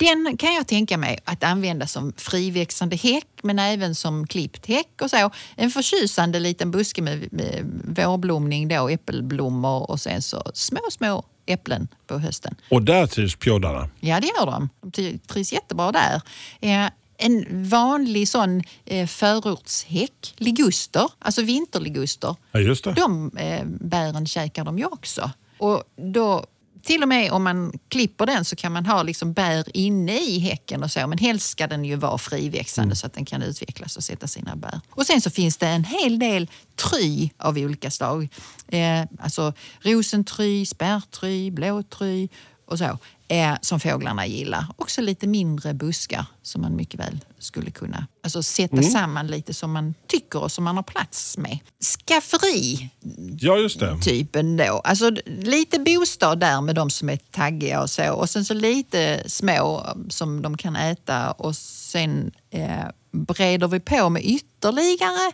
den 0.00 0.36
kan 0.36 0.54
jag 0.54 0.66
tänka 0.66 0.98
mig 0.98 1.18
att 1.24 1.44
använda 1.44 1.86
som 1.86 2.12
friväxande 2.16 2.96
häck 2.96 3.26
men 3.42 3.58
även 3.58 3.94
som 3.94 4.26
klippt 4.26 4.66
häck 4.66 5.02
och 5.02 5.10
så. 5.10 5.30
En 5.56 5.70
förtjusande 5.70 6.40
liten 6.40 6.70
buske 6.70 7.02
med, 7.02 7.28
med 7.32 7.64
vårblomning 7.96 8.68
då, 8.68 8.88
äppelblommor 8.88 9.90
och 9.90 10.00
sen 10.00 10.22
så 10.22 10.42
små, 10.54 10.80
små 10.90 11.24
äpplen 11.46 11.88
på 12.06 12.18
hösten. 12.18 12.54
Och 12.70 12.82
där 12.82 13.06
trivs 13.06 13.36
pjoddarna. 13.36 13.88
Ja, 14.00 14.20
det 14.20 14.26
gör 14.26 14.46
de. 14.46 14.68
De 14.82 15.18
trivs 15.18 15.52
jättebra 15.52 15.92
där. 15.92 16.20
Eh, 16.60 16.90
en 17.22 17.44
vanlig 17.68 18.28
sån 18.28 18.62
eh, 18.84 19.06
förortshäck, 19.06 20.34
liguster, 20.36 21.08
alltså 21.18 21.42
vinterliguster, 21.42 22.36
Ja, 22.52 22.60
just 22.60 22.84
det. 22.84 22.92
de 22.92 23.30
eh, 23.36 23.64
bären 23.64 24.26
käkar 24.26 24.64
de 24.64 24.78
ju 24.78 24.84
också. 24.86 25.30
Och 25.58 25.82
då, 25.96 26.44
till 26.82 27.02
och 27.02 27.08
med 27.08 27.32
om 27.32 27.42
man 27.44 27.72
klipper 27.88 28.26
den 28.26 28.44
så 28.44 28.56
kan 28.56 28.72
man 28.72 28.86
ha 28.86 29.02
liksom 29.02 29.32
bär 29.32 29.76
inne 29.76 30.20
i 30.20 30.38
häcken 30.38 30.82
och 30.82 30.90
så. 30.90 31.06
Men 31.06 31.18
helst 31.18 31.50
ska 31.50 31.66
den 31.66 31.84
ju 31.84 31.96
vara 31.96 32.18
friväxande 32.18 32.96
så 32.96 33.06
att 33.06 33.12
den 33.12 33.24
kan 33.24 33.42
utvecklas 33.42 33.96
och 33.96 34.04
sätta 34.04 34.26
sina 34.26 34.56
bär. 34.56 34.80
Och 34.90 35.06
sen 35.06 35.20
så 35.20 35.30
finns 35.30 35.56
det 35.56 35.68
en 35.68 35.84
hel 35.84 36.18
del 36.18 36.50
try 36.76 37.30
av 37.36 37.58
olika 37.58 37.90
slag. 37.90 38.28
Eh, 38.68 39.02
alltså 39.20 39.52
rosentry, 39.80 40.66
spärrtry, 40.66 41.50
blåtry 41.50 42.28
och 42.66 42.78
så. 42.78 42.98
Eh, 43.30 43.54
som 43.60 43.80
fåglarna 43.80 44.26
gillar. 44.26 44.64
Också 44.76 45.00
lite 45.00 45.26
mindre 45.26 45.74
buskar 45.74 46.24
som 46.42 46.62
man 46.62 46.76
mycket 46.76 47.00
väl 47.00 47.24
skulle 47.38 47.70
kunna 47.70 48.06
alltså, 48.22 48.42
sätta 48.42 48.82
samman 48.82 49.26
lite 49.26 49.54
som 49.54 49.72
man 49.72 49.94
tycker 50.06 50.42
och 50.42 50.52
som 50.52 50.64
man 50.64 50.76
har 50.76 50.82
plats 50.82 51.38
med. 51.38 51.58
Skafferi 51.80 52.90
Ja, 53.38 53.56
just 53.56 53.80
det. 53.80 53.98
typen 54.02 54.56
då. 54.56 54.80
Alltså 54.84 55.10
lite 55.26 55.78
bostad 55.78 56.40
där 56.40 56.60
med 56.60 56.74
de 56.74 56.90
som 56.90 57.08
är 57.08 57.16
taggiga 57.16 57.82
och 57.82 57.90
så. 57.90 58.12
Och 58.12 58.30
sen 58.30 58.44
så 58.44 58.54
lite 58.54 59.22
små 59.26 59.86
som 60.08 60.42
de 60.42 60.56
kan 60.56 60.76
äta 60.76 61.30
och 61.30 61.56
sen 61.56 62.30
eh, 62.50 62.84
breder 63.12 63.68
vi 63.68 63.80
på 63.80 64.08
med 64.08 64.22
ytterligare 64.24 65.32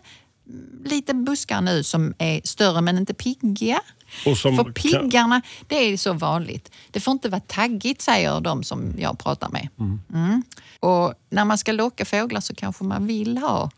mm, 0.49 0.83
lite 0.85 1.13
buskar 1.13 1.61
nu 1.61 1.83
som 1.83 2.13
är 2.17 2.41
större 2.43 2.81
men 2.81 2.97
inte 2.97 3.13
piggiga. 3.13 3.79
Och 4.25 4.37
som 4.37 4.55
För 4.55 4.71
piggarna, 4.71 5.41
det 5.67 5.75
är 5.75 5.97
så 5.97 6.13
vanligt. 6.13 6.71
Det 6.91 6.99
får 6.99 7.11
inte 7.11 7.29
vara 7.29 7.41
taggigt 7.41 8.01
säger 8.01 8.41
de 8.41 8.63
som 8.63 8.93
jag 8.97 9.19
pratar 9.19 9.49
med. 9.49 9.69
Mm. 10.13 10.43
Och 10.79 11.13
när 11.29 11.45
man 11.45 11.57
ska 11.57 11.71
locka 11.71 12.05
fåglar 12.05 12.41
så 12.41 12.55
kanske 12.55 12.83
man 12.83 13.07
vill 13.07 13.37
ha 13.37 13.69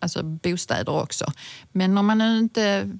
alltså 0.00 0.22
bostäder 0.22 1.02
också. 1.02 1.32
Men 1.72 1.98
om 1.98 2.06
man 2.06 2.18
nu 2.18 2.38
inte 2.38 2.90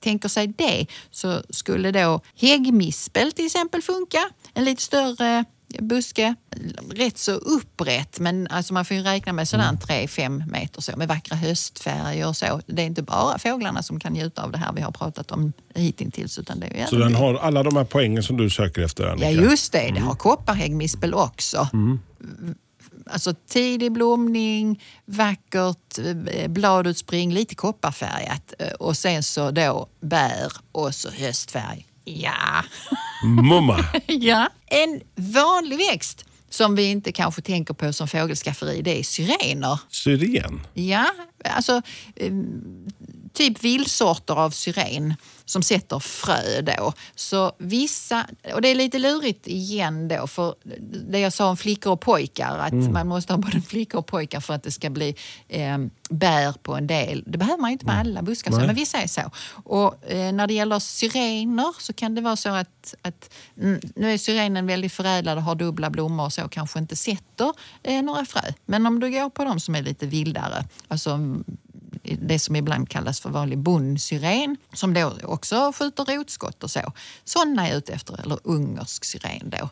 tänker 0.00 0.28
sig 0.28 0.46
det 0.46 0.86
så 1.10 1.42
skulle 1.50 1.90
då 1.90 2.20
häggmispel 2.36 3.32
till 3.32 3.46
exempel 3.46 3.82
funka. 3.82 4.30
En 4.54 4.64
lite 4.64 4.82
större 4.82 5.44
buske, 5.80 6.34
rätt 6.90 7.18
så 7.18 7.32
upprätt 7.32 8.20
men 8.20 8.46
alltså 8.50 8.74
man 8.74 8.84
får 8.84 8.96
ju 8.96 9.02
räkna 9.02 9.32
med 9.32 9.48
sådär 9.48 9.64
Mm. 9.68 9.76
3-5 10.06 10.50
meter 10.50 10.80
så 10.80 10.96
med 10.96 11.08
vackra 11.08 11.36
höstfärger 11.36 12.28
och 12.28 12.36
så. 12.36 12.60
Det 12.66 12.82
är 12.82 12.86
inte 12.86 13.02
bara 13.02 13.38
fåglarna 13.38 13.82
som 13.82 14.00
kan 14.00 14.12
njuta 14.12 14.42
av 14.42 14.52
det 14.52 14.58
här 14.58 14.72
vi 14.72 14.80
har 14.80 14.92
pratat 14.92 15.30
om 15.30 15.52
hittills 15.74 16.38
utan 16.38 16.60
det 16.60 16.80
är 16.80 16.86
Så 16.86 16.96
den 16.96 17.14
har 17.14 17.34
alla 17.34 17.62
de 17.62 17.76
här 17.76 17.84
poängen 17.84 18.22
som 18.22 18.36
du 18.36 18.50
söker 18.50 18.82
efter, 18.82 19.04
Annika? 19.06 19.30
Ja 19.30 19.42
just 19.42 19.72
det, 19.72 19.90
det 19.94 20.00
har 20.00 20.14
kopparhäggmispel 20.14 21.14
också. 21.14 21.68
Alltså 23.10 23.34
tidig 23.48 23.92
blomning, 23.92 24.82
vackert 25.04 25.98
eh, 26.28 26.48
bladutspring, 26.48 27.32
lite 27.32 27.54
kopparfärgat 27.54 28.54
eh, 28.58 28.68
och 28.68 28.96
sen 28.96 29.22
så 29.22 29.50
då 29.50 29.88
bär 30.00 30.52
och 30.72 30.94
så 30.94 31.10
höstfärg. 31.10 31.86
Ja. 32.04 32.32
Mumma. 33.24 33.84
ja. 34.06 34.48
En 34.66 35.00
vanlig 35.14 35.78
växt 35.78 36.24
som 36.50 36.74
vi 36.74 36.90
inte 36.90 37.12
kanske 37.12 37.42
tänker 37.42 37.74
på 37.74 37.92
som 37.92 38.08
fågelskafferi, 38.08 38.82
det 38.82 39.00
är 39.00 39.02
syrener. 39.02 39.80
Syren. 39.88 40.66
Ja, 40.74 41.06
alltså 41.44 41.82
eh, 42.16 42.32
typ 43.32 43.64
vildsorter 43.64 44.34
av 44.34 44.50
syren 44.50 45.14
som 45.46 45.62
sätter 45.62 45.98
frö 45.98 46.60
då. 46.62 46.92
Så 47.14 47.52
vissa, 47.58 48.26
och 48.54 48.62
det 48.62 48.68
är 48.68 48.74
lite 48.74 48.98
lurigt 48.98 49.46
igen 49.46 50.08
då 50.08 50.26
för 50.26 50.54
det 51.10 51.18
jag 51.18 51.32
sa 51.32 51.48
om 51.48 51.56
flickor 51.56 51.92
och 51.92 52.00
pojkar, 52.00 52.58
att 52.58 52.90
man 52.90 53.08
måste 53.08 53.32
ha 53.32 53.38
både 53.38 53.60
flickor 53.60 53.98
och 53.98 54.06
pojkar 54.06 54.40
för 54.40 54.54
att 54.54 54.62
det 54.62 54.70
ska 54.70 54.90
bli 54.90 55.16
eh, 55.48 55.78
bär 56.10 56.52
på 56.52 56.74
en 56.74 56.86
del. 56.86 57.24
Det 57.26 57.38
behöver 57.38 57.60
man 57.60 57.70
inte 57.70 57.86
med 57.86 57.98
alla 57.98 58.22
buskar, 58.22 58.50
så, 58.50 58.58
men 58.58 58.74
vissa 58.74 58.98
är 58.98 59.06
så. 59.06 59.30
Och 59.64 60.10
eh, 60.10 60.32
när 60.32 60.46
det 60.46 60.54
gäller 60.54 60.78
syrener 60.78 61.74
så 61.78 61.92
kan 61.92 62.14
det 62.14 62.20
vara 62.20 62.36
så 62.36 62.48
att, 62.48 62.94
att 63.02 63.30
mm, 63.60 63.80
nu 63.94 64.12
är 64.12 64.18
syrenen 64.18 64.66
väldigt 64.66 64.92
förädlad 64.92 65.38
och 65.38 65.44
har 65.44 65.54
dubbla 65.54 65.90
blommor 65.90 66.24
och 66.24 66.32
så 66.32 66.48
kanske 66.48 66.78
inte 66.78 66.96
sätter 66.96 67.52
eh, 67.82 68.02
några 68.02 68.24
frö. 68.24 68.52
Men 68.66 68.86
om 68.86 69.00
du 69.00 69.10
går 69.10 69.30
på 69.30 69.44
de 69.44 69.60
som 69.60 69.74
är 69.74 69.82
lite 69.82 70.06
vildare, 70.06 70.64
alltså 70.88 71.10
mm, 71.10 71.44
det 72.20 72.38
som 72.38 72.56
ibland 72.56 72.88
kallas 72.88 73.20
för 73.20 73.30
vanlig 73.30 73.58
bondsyren 73.58 74.56
som 74.72 74.94
då 74.94 75.12
också 75.22 75.72
skjuter 75.72 76.04
rotskott 76.04 76.62
och 76.62 76.70
så. 76.70 76.92
Sådana 77.24 77.66
är 77.66 77.68
jag 77.68 77.78
ute 77.78 77.92
efter, 77.92 78.20
eller 78.20 78.38
ungersk 78.44 79.04
syren 79.04 79.50
då. 79.50 79.68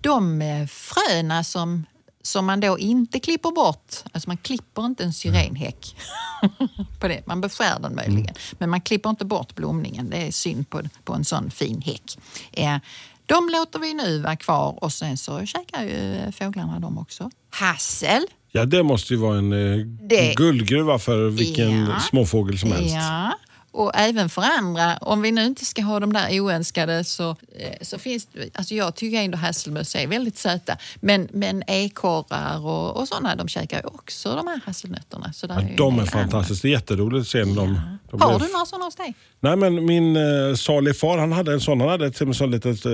De 0.00 0.42
eh, 0.42 0.66
fröna 0.66 1.44
som, 1.44 1.86
som 2.22 2.46
man 2.46 2.60
då 2.60 2.78
inte 2.78 3.20
klipper 3.20 3.50
bort, 3.50 3.94
alltså 4.12 4.28
man 4.28 4.36
klipper 4.36 4.86
inte 4.86 5.04
en 5.04 5.12
syrenhäck 5.12 5.96
på 7.00 7.08
det. 7.08 7.26
Man 7.26 7.40
beskär 7.40 7.78
den 7.80 7.94
möjligen, 7.94 8.34
men 8.58 8.70
man 8.70 8.80
klipper 8.80 9.10
inte 9.10 9.24
bort 9.24 9.54
blomningen. 9.54 10.10
Det 10.10 10.26
är 10.26 10.32
synd 10.32 10.70
på, 10.70 10.82
på 11.04 11.14
en 11.14 11.24
sån 11.24 11.50
fin 11.50 11.82
häck. 11.82 12.18
Eh, 12.52 12.78
de 13.26 13.48
låter 13.48 13.78
vi 13.78 13.94
nu 13.94 14.20
vara 14.20 14.36
kvar 14.36 14.84
och 14.84 14.92
sen 14.92 15.16
så 15.16 15.46
käkar 15.46 15.82
ju 15.82 16.32
fåglarna 16.32 16.78
dem 16.78 16.98
också. 16.98 17.30
Hassel 17.50 18.26
Ja, 18.52 18.64
det 18.64 18.82
måste 18.82 19.14
ju 19.14 19.20
vara 19.20 19.38
en 19.38 19.52
eh, 19.52 19.86
Det- 20.08 20.34
guldgruva 20.36 20.98
för 20.98 21.28
vilken 21.28 21.86
Ja. 21.86 22.00
småfågel 22.00 22.58
som 22.58 22.72
helst. 22.72 22.94
Ja, 22.94 23.32
och 23.76 23.92
även 23.94 24.28
för 24.28 24.42
andra. 24.58 24.96
Om 25.00 25.22
vi 25.22 25.32
nu 25.32 25.44
inte 25.44 25.64
ska 25.64 25.82
ha 25.82 26.00
de 26.00 26.12
där 26.12 26.40
oönskade 26.40 27.04
så, 27.04 27.30
eh, 27.30 27.36
så 27.82 27.98
finns 27.98 28.26
det... 28.26 28.48
Alltså 28.54 28.74
jag 28.74 28.94
tycker 28.94 29.22
ändå 29.22 29.38
hasselmöss 29.38 29.94
är 29.94 30.06
väldigt 30.06 30.38
söta. 30.38 30.76
Men, 31.00 31.28
men 31.32 31.62
ekorrar 31.66 32.66
och, 32.66 32.96
och 32.96 33.08
sådana, 33.08 33.36
de 33.36 33.48
käkar 33.48 33.76
ju 33.80 33.86
också 33.86 34.34
de 34.36 34.46
här 34.46 34.60
hasselnötterna. 34.66 35.32
Så 35.32 35.46
Ja, 35.48 35.54
är 35.60 35.74
de 35.76 35.94
är 35.94 35.98
del 35.98 36.06
fantastiskt. 36.10 36.62
Det 36.62 36.68
är 36.68 36.72
jätteroligt 36.72 37.20
att 37.22 37.28
se 37.28 37.44
när 37.44 37.54
de, 37.56 37.80
de. 38.10 38.20
Har 38.20 38.38
du 38.38 38.52
några 38.52 38.66
sådana 38.66 38.84
hos 38.84 38.94
dig? 38.96 39.14
Nej, 39.40 39.56
men 39.56 39.84
min 39.86 40.16
eh, 40.16 40.54
salig 40.56 40.96
far 40.98 41.18
han 41.18 41.32
hade 41.32 41.52
en 41.52 41.60
sån. 41.60 41.80
Han 41.80 41.88
hade 41.90 42.10
till 42.10 42.28
och 42.28 42.40
med 42.40 42.50
litet 42.50 42.86
eh, 42.86 42.92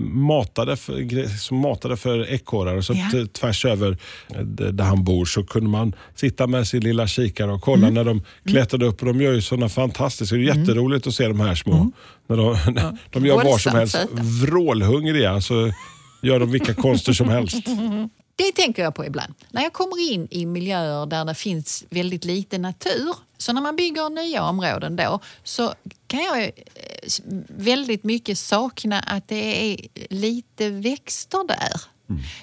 matade 0.00 0.76
för, 0.76 1.38
som 1.38 1.56
matade 1.58 1.96
för 1.96 2.30
ekorrar. 2.32 2.80
Så 2.80 2.92
Ja. 2.94 3.26
tvärs 3.32 3.64
över 3.64 3.98
eh, 4.28 4.40
där 4.44 4.84
han 4.84 5.04
bor 5.04 5.24
så 5.24 5.44
kunde 5.44 5.70
man 5.70 5.92
sitta 6.14 6.46
med 6.46 6.66
sin 6.68 6.80
lilla 6.80 7.06
kikare 7.06 7.52
och 7.52 7.62
kolla 7.62 7.86
Mm. 7.86 7.94
när 7.94 8.04
de 8.04 8.22
klättrade 8.46 8.86
upp. 8.86 9.00
Och 9.00 9.06
de 9.06 9.20
gör 9.20 9.32
ju 9.32 9.42
såna 9.42 9.68
fantastiska, 9.68 10.15
det 10.18 10.32
är 10.32 10.36
jätteroligt 10.36 11.06
att 11.06 11.14
se 11.14 11.28
de 11.28 11.40
här 11.40 11.54
små. 11.54 11.92
När 12.26 12.36
de, 12.36 12.58
de 13.10 13.26
gör 13.26 13.44
vad 13.44 13.60
som 13.60 13.72
helst. 13.72 13.98
Vrålhungriga. 14.42 15.40
Så 15.40 15.72
gör 16.22 16.40
de 16.40 16.50
vilka 16.50 16.74
konster 16.74 17.12
som 17.12 17.28
helst. 17.28 17.66
Det 18.38 18.52
tänker 18.52 18.82
jag 18.82 18.94
på 18.94 19.04
ibland. 19.04 19.34
När 19.50 19.62
jag 19.62 19.72
kommer 19.72 20.12
in 20.12 20.28
i 20.30 20.46
miljöer 20.46 21.06
där 21.06 21.24
det 21.24 21.34
finns 21.34 21.84
väldigt 21.90 22.24
lite 22.24 22.58
natur, 22.58 23.14
så 23.38 23.52
när 23.52 23.60
man 23.60 23.76
bygger 23.76 24.10
nya 24.10 24.44
områden 24.44 24.96
då, 24.96 25.20
så 25.44 25.74
kan 26.06 26.20
jag 26.20 26.42
eh, 26.42 26.50
väldigt 27.48 28.04
mycket 28.04 28.38
sakna 28.38 29.00
att 29.00 29.28
det 29.28 29.72
är 29.72 29.86
lite 30.10 30.70
växter 30.70 31.46
där. 31.48 31.80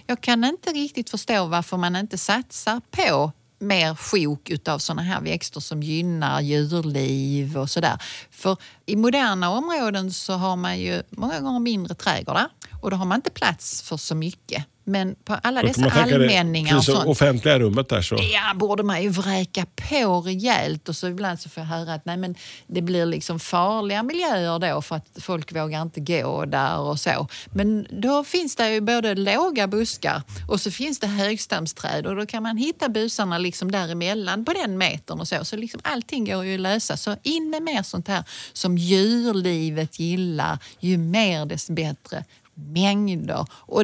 Jag 0.08 0.22
kan 0.22 0.44
inte 0.44 0.70
riktigt 0.70 1.10
förstå 1.10 1.46
varför 1.46 1.78
man 1.78 1.96
inte 1.96 2.18
satsar 2.18 2.82
på 2.92 3.32
mer 3.63 3.95
sjok 3.95 4.49
utav 4.49 4.80
såna 4.80 5.02
här 5.02 5.21
växter 5.21 5.60
som 5.60 5.84
gynnar 5.84 6.41
djurliv 6.41 7.58
och 7.58 7.69
sådär. 7.69 8.02
För 8.32 8.58
i 8.86 8.95
moderna 8.95 9.49
områden 9.49 10.13
så 10.13 10.34
har 10.34 10.56
man 10.56 10.80
ju 10.80 11.04
många 11.10 11.39
gånger 11.39 11.60
mindre 11.60 11.95
trädgårdar 11.95 12.49
och 12.82 12.91
då 12.91 12.97
har 12.97 13.06
man 13.06 13.15
inte 13.15 13.30
plats 13.30 13.82
för 13.82 13.97
så 13.97 14.15
mycket. 14.15 14.65
Men 14.84 15.15
på 15.26 15.34
alla 15.43 15.62
dessa 15.62 15.82
tänka 15.82 16.06
det, 16.06 16.15
allmänningar 16.15 16.89
och 16.89 17.10
offentliga 17.10 17.60
rummet 17.60 17.89
där 17.89 18.02
så. 18.02 18.15
Ja, 18.15 18.54
borde 18.56 18.84
man 18.84 19.04
ju 19.04 19.10
vräka 19.10 19.65
på 19.76 20.22
rejält 20.22 20.89
och 20.89 20.96
så 20.96 21.08
ibland 21.08 21.39
så 21.39 21.50
får 21.50 21.62
jag 21.62 21.67
höra 21.67 21.93
att 21.93 22.06
nej, 22.06 22.17
men 22.17 22.36
det 22.67 22.82
blir 22.82 23.06
liksom 23.06 23.39
farliga 23.39 24.04
miljöer 24.04 24.60
då 24.60 24.82
för 24.82 24.96
att 24.96 25.08
folk 25.22 25.56
vågar 25.56 25.82
inte 25.82 26.00
gå 26.00 26.46
där 26.46 26.80
och 26.80 27.00
så. 27.00 27.28
Men 27.52 27.88
då 27.89 28.24
finns 28.24 28.56
det 28.56 28.74
ju 28.74 28.82
både 28.82 29.15
låga 29.15 29.67
buskar 29.67 30.22
och 30.48 30.62
så 30.62 30.72
finns 30.72 31.00
det 31.00 31.08
högstamsträd 31.08 32.08
och 32.08 32.15
då 32.15 32.26
kan 32.26 32.43
man 32.43 32.58
hitta 32.58 32.89
busarna 32.89 33.38
liksom 33.38 33.72
däremellan 33.72 34.46
på 34.46 34.54
den 34.54 34.78
metern 34.78 35.19
och 35.19 35.28
så. 35.28 35.46
Så 35.46 35.56
liksom 35.56 35.82
allting 35.84 36.26
går 36.26 36.46
ju 36.46 36.56
att 36.56 36.62
lösa. 36.62 36.98
Så 36.98 37.15
in 37.24 37.50
med 37.50 37.63
mer 37.63 37.84
sånt 37.84 38.08
här 38.08 38.24
som 38.54 38.78
djurlivet 38.78 40.00
gillar. 40.00 40.58
Ju 40.80 40.98
mer 40.98 41.46
desto 41.46 41.74
bättre. 41.74 42.24
Mängder. 42.56 43.46
Och 43.52 43.84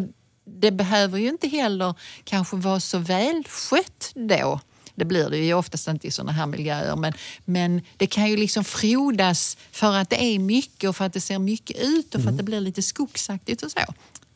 det 0.60 0.72
behöver 0.72 1.18
ju 1.20 1.28
inte 1.30 1.48
heller 1.48 1.94
kanske 2.24 2.56
vara 2.56 2.80
så 2.80 2.98
välskött 2.98 4.12
då. 4.16 4.60
Det 4.96 5.06
blir 5.06 5.30
det 5.30 5.38
ju 5.38 5.54
oftast 5.54 5.88
inte 5.88 6.08
i 6.08 6.12
sådana 6.12 6.32
här 6.32 6.46
miljöer. 6.46 6.96
Men, 6.96 7.14
men 7.46 7.82
det 7.98 8.08
kan 8.08 8.30
ju 8.30 8.38
liksom 8.38 8.64
frodas 8.64 9.58
för 9.72 9.96
att 9.96 10.10
det 10.10 10.24
är 10.24 10.40
mycket 10.40 10.90
och 10.90 10.96
för 10.96 11.06
att 11.06 11.14
det 11.14 11.22
ser 11.22 11.40
mycket 11.40 11.78
ut 11.82 12.16
och 12.16 12.22
för 12.22 12.30
att 12.30 12.38
det 12.38 12.44
blir 12.44 12.60
lite 12.62 12.82
skogsaktigt 12.82 13.62
och 13.64 13.72
så. 13.72 13.80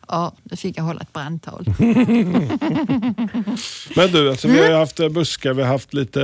Ja, 0.07 0.33
nu 0.43 0.57
fick 0.57 0.77
jag 0.77 0.83
hålla 0.83 1.01
ett 1.01 1.13
brandtal. 1.13 1.65
Men 3.95 4.11
du, 4.11 4.29
alltså, 4.29 4.47
vi 4.47 4.53
har 4.53 4.59
Mm. 4.59 4.71
ju 4.71 4.77
haft 4.77 4.99
eh, 4.99 5.09
buskar, 5.09 5.53
vi 5.53 5.61
har 5.61 5.69
haft 5.69 5.93
lite 5.93 6.21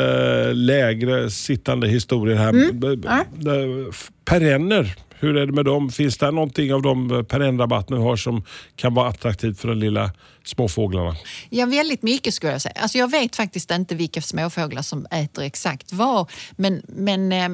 eh, 0.48 0.54
lägre 0.56 1.30
sittande 1.32 1.88
historier 1.88 2.36
här. 2.38 2.50
Mm. 2.50 3.92
Perenner, 4.26 4.96
hur 5.20 5.38
är 5.38 5.46
det 5.46 5.54
med 5.54 5.66
dem? 5.66 5.90
Finns 5.90 6.18
det 6.18 6.32
någonting 6.32 6.74
av 6.74 6.82
de 6.82 7.12
eh, 7.12 7.24
perennrabatter 7.24 7.96
har 7.96 8.16
som 8.16 8.44
kan 8.76 8.94
vara 8.94 9.10
attraktivt 9.10 9.60
för 9.60 9.68
de 9.68 9.78
lilla 9.78 10.12
småfåglarna? 10.44 11.16
Ja, 11.50 11.66
väldigt 11.66 12.04
mycket 12.04 12.34
skulle 12.34 12.52
jag 12.52 12.62
säga. 12.62 12.76
Alltså 12.82 12.98
jag 12.98 13.12
vet 13.12 13.36
faktiskt 13.36 13.72
inte 13.72 13.96
vilka 13.96 14.22
småfåglar 14.22 14.82
som 14.82 15.06
äter 15.12 15.44
exakt 15.44 15.94
vad. 15.94 16.32
Men, 16.52 16.82
men 16.88 17.32
eh, 17.32 17.50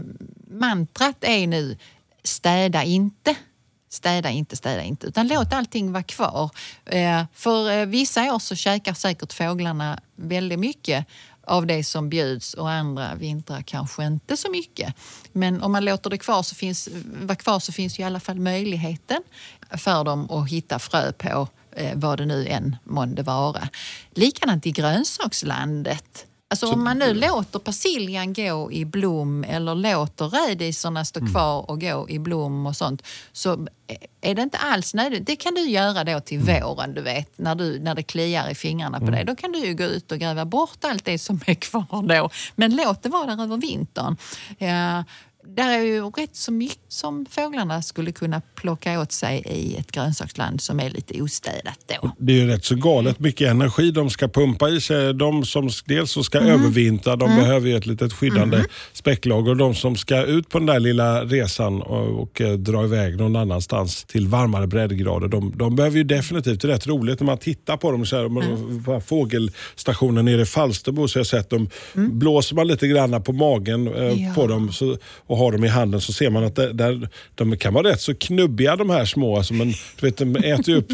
mantrat 0.51 1.17
är 1.21 1.47
nu 1.47 1.77
städa 2.23 2.83
inte. 2.83 3.35
Städa 3.89 4.29
inte, 4.29 4.55
städa 4.55 4.83
inte. 4.83 5.07
Utan 5.07 5.27
låt 5.27 5.53
allting 5.53 5.91
vara 5.91 6.03
kvar. 6.03 6.49
Eh, 6.85 7.23
för 7.33 7.71
eh, 7.71 7.85
vissa 7.85 8.33
år 8.33 8.39
så 8.39 8.55
käkar 8.55 8.93
säkert 8.93 9.33
fåglarna 9.33 9.99
väldigt 10.15 10.59
mycket 10.59 11.05
av 11.47 11.65
det 11.65 11.83
som 11.83 12.09
bjuds 12.09 12.53
och 12.53 12.69
andra 12.69 13.15
vintrar 13.15 13.61
kanske 13.61 14.05
inte 14.05 14.37
så 14.37 14.51
mycket. 14.51 14.93
Men 15.31 15.63
om 15.63 15.71
man 15.71 15.85
låter 15.85 16.09
det 16.09 16.17
kvar 16.17 16.43
så 16.43 16.55
finns, 16.55 16.89
vara 17.21 17.35
kvar 17.35 17.59
så 17.59 17.71
finns 17.71 17.99
ju 17.99 18.03
i 18.03 18.05
alla 18.05 18.19
fall 18.19 18.39
möjligheten 18.39 19.23
för 19.71 20.03
dem 20.03 20.31
att 20.31 20.49
hitta 20.49 20.79
frö 20.79 21.11
på 21.11 21.47
eh, 21.71 21.91
vad 21.95 22.17
det 22.17 22.25
nu 22.25 22.47
än 22.47 22.75
månde 22.83 23.23
vara. 23.23 23.69
Likadant 24.11 24.65
i 24.65 24.71
grönsakslandet. 24.71 26.25
Alltså 26.47 26.73
om 26.73 26.83
man 26.83 26.99
nu 26.99 27.13
låter 27.13 27.59
persiljan 27.59 28.33
gå 28.33 28.71
i 28.71 28.85
blom 28.85 29.43
eller 29.43 29.75
låter 29.75 30.25
rädisorna 30.25 31.05
stå 31.05 31.27
kvar 31.27 31.71
och 31.71 31.81
gå 31.81 32.09
i 32.09 32.19
blom 32.19 32.65
och 32.65 32.75
sånt 32.75 33.03
så 33.31 33.67
är 34.21 34.35
det 34.35 34.41
inte 34.41 34.57
alls 34.57 34.93
nödvändigt. 34.93 35.27
Det 35.27 35.35
kan 35.35 35.53
du 35.53 35.61
göra 35.61 36.03
då 36.03 36.19
till 36.19 36.39
våren, 36.39 36.93
du 36.93 37.01
vet, 37.01 37.37
när, 37.37 37.55
du, 37.55 37.79
när 37.79 37.95
det 37.95 38.03
kliar 38.03 38.49
i 38.49 38.55
fingrarna 38.55 38.99
på 38.99 39.05
dig. 39.05 39.25
Då 39.25 39.35
kan 39.35 39.51
du 39.51 39.59
ju 39.59 39.73
gå 39.73 39.83
ut 39.83 40.11
och 40.11 40.19
gräva 40.19 40.45
bort 40.45 40.85
allt 40.85 41.05
det 41.05 41.19
som 41.19 41.39
är 41.45 41.53
kvar 41.53 42.07
då. 42.07 42.29
Men 42.55 42.75
låt 42.75 43.03
det 43.03 43.09
vara 43.09 43.35
där 43.35 43.43
över 43.43 43.57
vintern. 43.57 44.17
Ja, 44.57 45.03
där 45.47 45.69
är 45.79 45.83
ju 45.83 46.01
rätt 46.09 46.35
så 46.35 46.51
mycket 46.51 46.77
som 46.87 47.25
fåglarna 47.29 47.81
skulle 47.81 48.11
kunna 48.11 48.41
plocka 48.55 48.99
åt 49.01 49.11
sig 49.11 49.43
i 49.45 49.75
ett 49.77 49.91
grönsaksland 49.91 50.61
som 50.61 50.79
är 50.79 50.89
lite 50.89 51.21
ostädat 51.21 51.79
då. 52.01 52.11
Det 52.19 52.33
är 52.33 52.37
ju 52.37 52.47
rätt 52.47 52.65
så 52.65 52.75
galet 52.75 53.19
mycket 53.19 53.49
energi 53.51 53.91
de 53.91 54.09
ska 54.09 54.27
pumpa 54.27 54.69
i 54.69 54.81
sig. 54.81 55.13
De 55.13 55.45
som 55.45 55.69
dels 55.85 56.11
så 56.11 56.19
Mm. 56.19 56.23
ska 56.23 56.39
övervintra, 56.39 57.15
de 57.15 57.35
behöver 57.35 57.69
ju 57.69 57.77
ett 57.77 57.85
litet 57.85 58.13
skyddande 58.13 58.63
späcklager. 58.93 59.49
Och 59.51 59.57
de 59.57 59.75
som 59.75 59.95
ska 59.95 60.23
ut 60.23 60.49
på 60.49 60.57
den 60.59 60.65
där 60.65 60.79
lilla 60.79 61.23
resan 61.25 61.81
och, 61.81 62.21
och 62.21 62.41
eh, 62.41 62.53
dra 62.53 62.83
iväg 62.83 63.17
någon 63.17 63.35
annanstans 63.35 64.03
till 64.03 64.27
varmare 64.27 64.67
breddgrader, 64.67 65.27
de, 65.27 65.53
de 65.57 65.75
behöver 65.75 65.97
ju 65.97 66.03
definitivt, 66.03 66.61
det 66.61 66.67
är 66.67 66.69
rätt 66.69 66.87
roligt 66.87 67.19
när 67.19 67.25
man 67.25 67.37
tittar 67.37 67.77
på 67.77 67.91
dem 67.91 68.05
så 68.05 68.15
här, 68.15 68.25
Mm. 68.25 68.83
på 68.83 69.01
fågelstationen 69.01 70.25
nere 70.25 70.41
i 70.41 70.45
Falsterbo 70.45 71.07
så 71.07 71.17
har 71.17 71.19
jag 71.19 71.27
sett 71.27 71.49
dem, 71.49 71.69
blåser 71.93 72.55
man 72.55 72.67
lite 72.67 72.87
grann 72.87 73.23
på 73.23 73.33
magen 73.33 73.87
eh, 73.87 73.93
Mm. 74.05 74.23
Ja. 74.23 74.33
på 74.33 74.47
dem 74.47 74.71
så, 74.73 74.97
och 75.35 75.41
har 75.41 75.51
dem 75.51 75.63
i 75.63 75.67
handen 75.67 76.01
så 76.01 76.13
ser 76.13 76.29
man 76.29 76.43
att 76.43 76.55
det, 76.55 76.73
där, 76.73 77.09
de 77.35 77.57
kan 77.57 77.73
vara 77.73 77.89
rätt 77.89 78.01
så 78.01 78.15
knubbiga 78.15 78.75
de 78.75 78.89
här 78.89 79.05
små. 79.05 79.37
Alltså, 79.37 79.53
men, 79.53 79.67
du 79.99 80.05
vet, 80.07 80.17
de 80.17 80.35
äter 80.35 80.69
ju 80.69 80.75
upp 80.75 80.91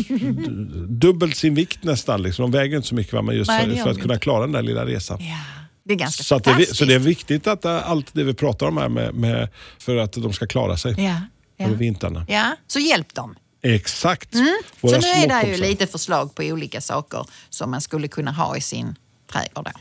dubbelt 0.89 1.38
sin 1.38 1.56
vikt 1.56 1.84
nästan. 1.84 2.21
Liksom. 2.21 2.51
De 2.51 2.58
väger 2.58 2.75
inte 2.75 2.88
så 2.88 2.95
mycket 2.95 3.13
va? 3.13 3.21
men 3.21 3.36
just 3.36 3.47
Nej, 3.47 3.69
för, 3.69 3.84
för 3.84 3.89
att 3.89 3.99
kunna 3.99 4.17
klara 4.17 4.41
den 4.41 4.51
där 4.51 4.62
lilla 4.62 4.86
resan. 4.86 5.17
Ja, 5.21 5.38
det 5.84 5.93
är 5.93 5.97
ganska 5.97 6.23
Så, 6.23 6.36
att 6.36 6.43
det, 6.43 6.49
fantastiskt. 6.49 6.77
så 6.80 6.86
det 6.86 6.93
är 6.93 6.99
viktigt 6.99 7.47
att 7.47 7.65
äh, 7.65 7.89
allt 7.89 8.13
det 8.13 8.23
vi 8.23 8.34
pratar 8.34 8.65
om 8.67 8.77
här 8.77 8.89
med, 8.89 9.13
med, 9.13 9.49
för 9.80 9.95
att 9.97 10.13
de 10.13 10.34
ska 10.34 10.47
klara 10.47 10.77
sig 10.77 10.95
Ja, 10.97 11.15
ja. 11.58 11.65
över 11.65 11.75
vintrarna. 11.75 12.25
ja, 12.30 12.56
så 12.67 12.80
hjälp 12.80 13.13
dem. 13.13 13.36
Exakt. 13.63 14.34
Mm. 14.34 14.58
Så 14.82 14.88
nu 14.88 15.08
är 15.08 15.27
det 15.43 15.51
ju 15.51 15.58
lite 15.58 15.88
förslag 15.88 16.36
på 16.36 16.43
olika 16.43 16.82
saker 16.82 17.25
som 17.49 17.71
man 17.71 17.82
skulle 17.82 18.08
kunna 18.08 18.32
ha 18.32 18.58
i 18.58 18.62
sin 18.62 18.95
trädgård. 19.32 19.65
Då. 19.65 19.71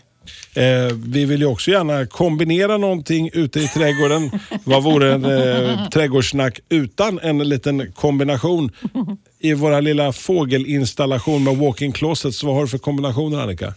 Eh, 0.54 0.94
vi 0.96 1.24
vill 1.24 1.40
ju 1.40 1.46
också 1.46 1.70
gärna 1.70 2.06
kombinera 2.06 2.78
någonting 2.78 3.30
ute 3.32 3.60
i 3.60 3.68
trädgården. 3.68 4.30
Vad 4.64 4.82
vore 4.82 5.14
en 5.14 5.24
eh, 5.24 5.88
trädgårdssnack 5.88 6.60
utan 6.68 7.18
en 7.18 7.38
liten 7.38 7.92
kombination? 7.92 8.72
I 9.38 9.54
våra 9.54 9.80
lilla 9.80 10.12
fågelinstallation 10.12 11.44
med 11.44 11.56
walk-in 11.56 11.92
closets, 11.92 12.42
vad 12.42 12.54
har 12.54 12.62
du 12.62 12.68
för 12.68 12.78
kombinationer 12.78 13.40
Annika? 13.40 13.74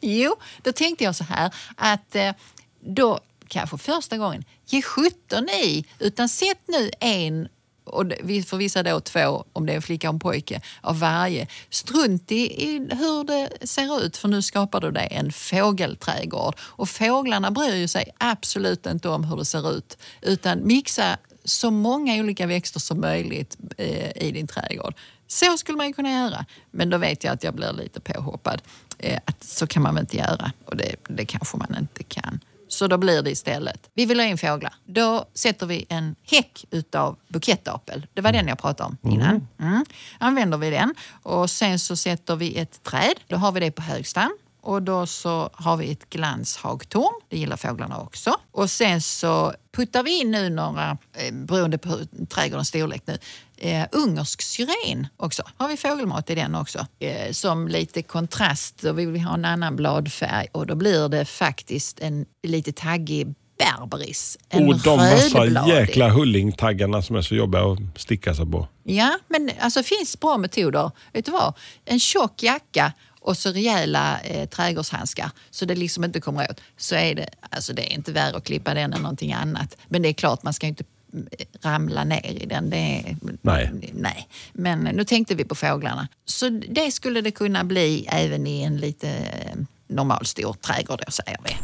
Jo, 0.00 0.36
då 0.62 0.72
tänkte 0.72 1.04
jag 1.04 1.16
så 1.16 1.24
här 1.24 1.50
att 1.76 2.16
eh, 2.16 2.32
då 2.80 3.20
kanske 3.48 3.78
första 3.78 4.16
gången, 4.16 4.44
ge 4.66 4.82
17 4.82 5.48
i, 5.48 5.84
utan 5.98 6.28
sätt 6.28 6.60
nu 6.66 6.90
en 7.00 7.48
och 7.86 8.12
vi 8.22 8.42
får 8.42 8.56
visa 8.56 8.82
då 8.82 9.00
två, 9.00 9.44
om 9.52 9.66
det 9.66 9.72
är 9.72 9.76
en 9.76 9.82
flicka 9.82 10.08
och 10.08 10.14
en 10.14 10.20
pojke, 10.20 10.60
av 10.80 10.98
varje. 10.98 11.46
Strunt 11.70 12.32
i, 12.32 12.64
i 12.64 12.78
hur 12.78 13.24
det 13.24 13.66
ser 13.66 14.04
ut 14.04 14.16
för 14.16 14.28
nu 14.28 14.42
skapar 14.42 14.80
du 14.80 14.90
dig 14.90 15.08
en 15.10 15.32
fågelträdgård. 15.32 16.54
Och 16.60 16.88
fåglarna 16.88 17.50
bryr 17.50 17.74
ju 17.74 17.88
sig 17.88 18.10
absolut 18.18 18.86
inte 18.86 19.08
om 19.08 19.24
hur 19.24 19.36
det 19.36 19.44
ser 19.44 19.76
ut 19.76 19.98
utan 20.22 20.66
mixa 20.66 21.18
så 21.44 21.70
många 21.70 22.14
olika 22.14 22.46
växter 22.46 22.80
som 22.80 23.00
möjligt 23.00 23.56
eh, 23.76 24.22
i 24.26 24.30
din 24.32 24.46
trädgård. 24.46 24.94
Så 25.26 25.58
skulle 25.58 25.76
man 25.76 25.86
ju 25.86 25.92
kunna 25.92 26.10
göra. 26.10 26.46
Men 26.70 26.90
då 26.90 26.98
vet 26.98 27.24
jag 27.24 27.32
att 27.32 27.44
jag 27.44 27.54
blir 27.54 27.72
lite 27.72 28.00
påhoppad. 28.00 28.62
Eh, 28.98 29.20
att 29.24 29.44
så 29.44 29.66
kan 29.66 29.82
man 29.82 29.94
väl 29.94 30.02
inte 30.02 30.16
göra 30.16 30.52
och 30.64 30.76
det, 30.76 30.96
det 31.08 31.24
kanske 31.24 31.56
man 31.56 31.76
inte 31.78 32.02
kan. 32.02 32.40
Så 32.68 32.86
då 32.86 32.98
blir 32.98 33.22
det 33.22 33.30
istället. 33.30 33.90
Vi 33.94 34.06
vill 34.06 34.20
ha 34.20 34.26
in 34.26 34.38
fåglar. 34.38 34.74
Då 34.84 35.24
sätter 35.34 35.66
vi 35.66 35.86
en 35.88 36.16
häck 36.30 36.64
utav 36.70 37.16
bukettapel. 37.28 38.06
Det 38.14 38.20
var 38.20 38.32
den 38.32 38.48
jag 38.48 38.58
pratade 38.58 38.88
om 39.02 39.12
innan. 39.12 39.48
Mm. 39.60 39.84
Använder 40.18 40.58
vi 40.58 40.70
den 40.70 40.94
och 41.22 41.50
sen 41.50 41.78
så 41.78 41.96
sätter 41.96 42.36
vi 42.36 42.58
ett 42.58 42.82
träd. 42.82 43.14
Då 43.28 43.36
har 43.36 43.52
vi 43.52 43.60
det 43.60 43.70
på 43.70 43.82
högstam. 43.82 44.38
Och 44.66 44.82
då 44.82 45.06
så 45.06 45.50
har 45.52 45.76
vi 45.76 45.92
ett 45.92 46.10
glanshagtorn. 46.10 47.12
Det 47.28 47.38
gillar 47.38 47.56
fåglarna 47.56 48.00
också. 48.00 48.36
Och 48.52 48.70
sen 48.70 49.00
så 49.00 49.54
puttar 49.76 50.02
vi 50.02 50.20
in 50.20 50.30
nu 50.30 50.50
några, 50.50 50.98
eh, 51.14 51.34
beroende 51.34 51.78
på 51.78 51.98
trädgårdens 52.28 52.68
storlek 52.68 53.02
nu, 53.06 53.18
eh, 53.56 53.86
ungersk 53.92 54.42
syren 54.42 55.06
också. 55.16 55.42
Har 55.56 55.68
vi 55.68 55.76
fågelmat 55.76 56.30
i 56.30 56.34
den 56.34 56.54
också. 56.54 56.86
Eh, 56.98 57.32
som 57.32 57.68
lite 57.68 58.02
kontrast, 58.02 58.82
då 58.82 58.92
vill 58.92 59.08
vi 59.08 59.18
ha 59.18 59.34
en 59.34 59.44
annan 59.44 59.76
bladfärg 59.76 60.46
och 60.52 60.66
då 60.66 60.74
blir 60.74 61.08
det 61.08 61.24
faktiskt 61.24 62.00
en 62.00 62.26
lite 62.42 62.72
taggig 62.72 63.34
berberis. 63.58 64.38
En 64.48 64.68
Och 64.68 64.78
de 64.78 64.96
massa 64.96 65.68
jäkla 65.68 66.08
hullingtaggarna 66.08 67.02
som 67.02 67.16
är 67.16 67.22
så 67.22 67.34
jobbiga 67.34 67.62
att 67.62 67.78
sticka 67.96 68.34
sig 68.34 68.46
på. 68.46 68.68
Ja, 68.82 69.18
men 69.28 69.50
alltså 69.60 69.82
finns 69.82 70.20
bra 70.20 70.38
metoder. 70.38 70.90
Vet 71.12 71.24
du 71.24 71.32
vad? 71.32 71.54
En 71.84 72.00
tjock 72.00 72.42
jacka 72.42 72.92
och 73.26 73.36
så 73.36 73.52
rejäla 73.52 74.20
eh, 74.20 74.48
trädgårdshandskar 74.48 75.30
så 75.50 75.64
det 75.64 75.74
liksom 75.74 76.04
inte 76.04 76.20
kommer 76.20 76.50
åt. 76.50 76.60
Så 76.76 76.94
är 76.94 77.14
det, 77.14 77.28
alltså 77.50 77.72
det 77.72 77.92
är 77.92 77.94
inte 77.94 78.12
värre 78.12 78.36
att 78.36 78.44
klippa 78.44 78.74
den 78.74 78.92
än 78.92 79.02
någonting 79.02 79.32
annat. 79.32 79.76
Men 79.88 80.02
det 80.02 80.08
är 80.08 80.12
klart, 80.12 80.42
man 80.42 80.52
ska 80.52 80.66
inte 80.66 80.84
mm, 81.12 81.28
ramla 81.62 82.04
ner 82.04 82.42
i 82.42 82.46
den. 82.46 82.70
Det 82.70 83.16
Nej. 83.42 83.70
nej. 83.92 84.28
Men 84.52 84.78
nu 84.78 85.04
tänkte 85.04 85.34
vi 85.34 85.44
på 85.44 85.54
fåglarna. 85.54 86.08
Så 86.24 86.48
det 86.48 86.92
skulle 86.92 87.20
det 87.20 87.30
kunna 87.30 87.64
bli 87.64 88.06
även 88.08 88.46
i 88.46 88.62
en 88.62 88.76
lite 88.76 89.08
eh, 89.08 89.56
normalstor 89.86 90.52
trädgård 90.52 91.02
då, 91.06 91.12
säger 91.12 91.38
vi. 91.44 91.56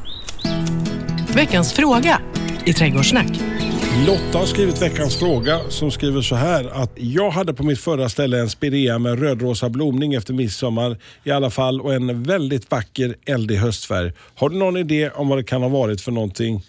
Veckans 1.35 1.73
fråga 1.73 2.21
i 2.65 2.73
Trädgårdssnack. 2.73 3.62
Lotta 3.97 4.39
har 4.39 4.47
skrivit 4.47 4.83
veckans 4.83 5.17
fråga 5.17 5.61
som 5.71 5.91
skriver 5.91 6.23
så 6.23 6.35
här 6.35 6.83
att 6.83 6.91
jag 6.97 7.31
hade 7.31 7.55
på 7.55 7.63
mitt 7.63 7.81
förra 7.81 8.09
ställe 8.09 8.41
en 8.41 8.51
spirea 8.51 8.99
med 8.99 9.19
rödrosa 9.21 9.69
blomning 9.69 10.15
efter 10.15 10.35
midsommar 10.35 10.99
i 11.25 11.31
alla 11.31 11.51
fall 11.51 11.81
och 11.81 11.95
en 11.95 12.23
väldigt 12.23 12.71
vacker 12.71 13.17
eldig 13.27 13.57
höstfärg. 13.57 14.13
Har 14.35 14.49
du 14.49 14.57
någon 14.57 14.77
idé 14.77 15.11
om 15.11 15.29
vad 15.29 15.39
det 15.39 15.45
kan 15.45 15.63
ha 15.63 15.69
varit 15.69 16.01
för 16.01 16.13
någonting? 16.13 16.63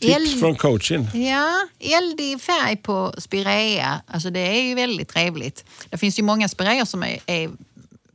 Tips 0.00 0.16
Eld- 0.16 0.40
från 0.40 0.54
coachen. 0.54 1.08
Ja, 1.14 1.52
eldig 1.80 2.40
färg 2.40 2.76
på 2.76 3.14
spirea, 3.18 4.00
alltså 4.06 4.30
det 4.30 4.40
är 4.40 4.62
ju 4.62 4.74
väldigt 4.74 5.08
trevligt. 5.08 5.64
Det 5.90 5.96
finns 5.98 6.18
ju 6.18 6.22
många 6.22 6.48
spireor 6.48 6.84
som 6.84 7.02
är, 7.02 7.18
är 7.26 7.50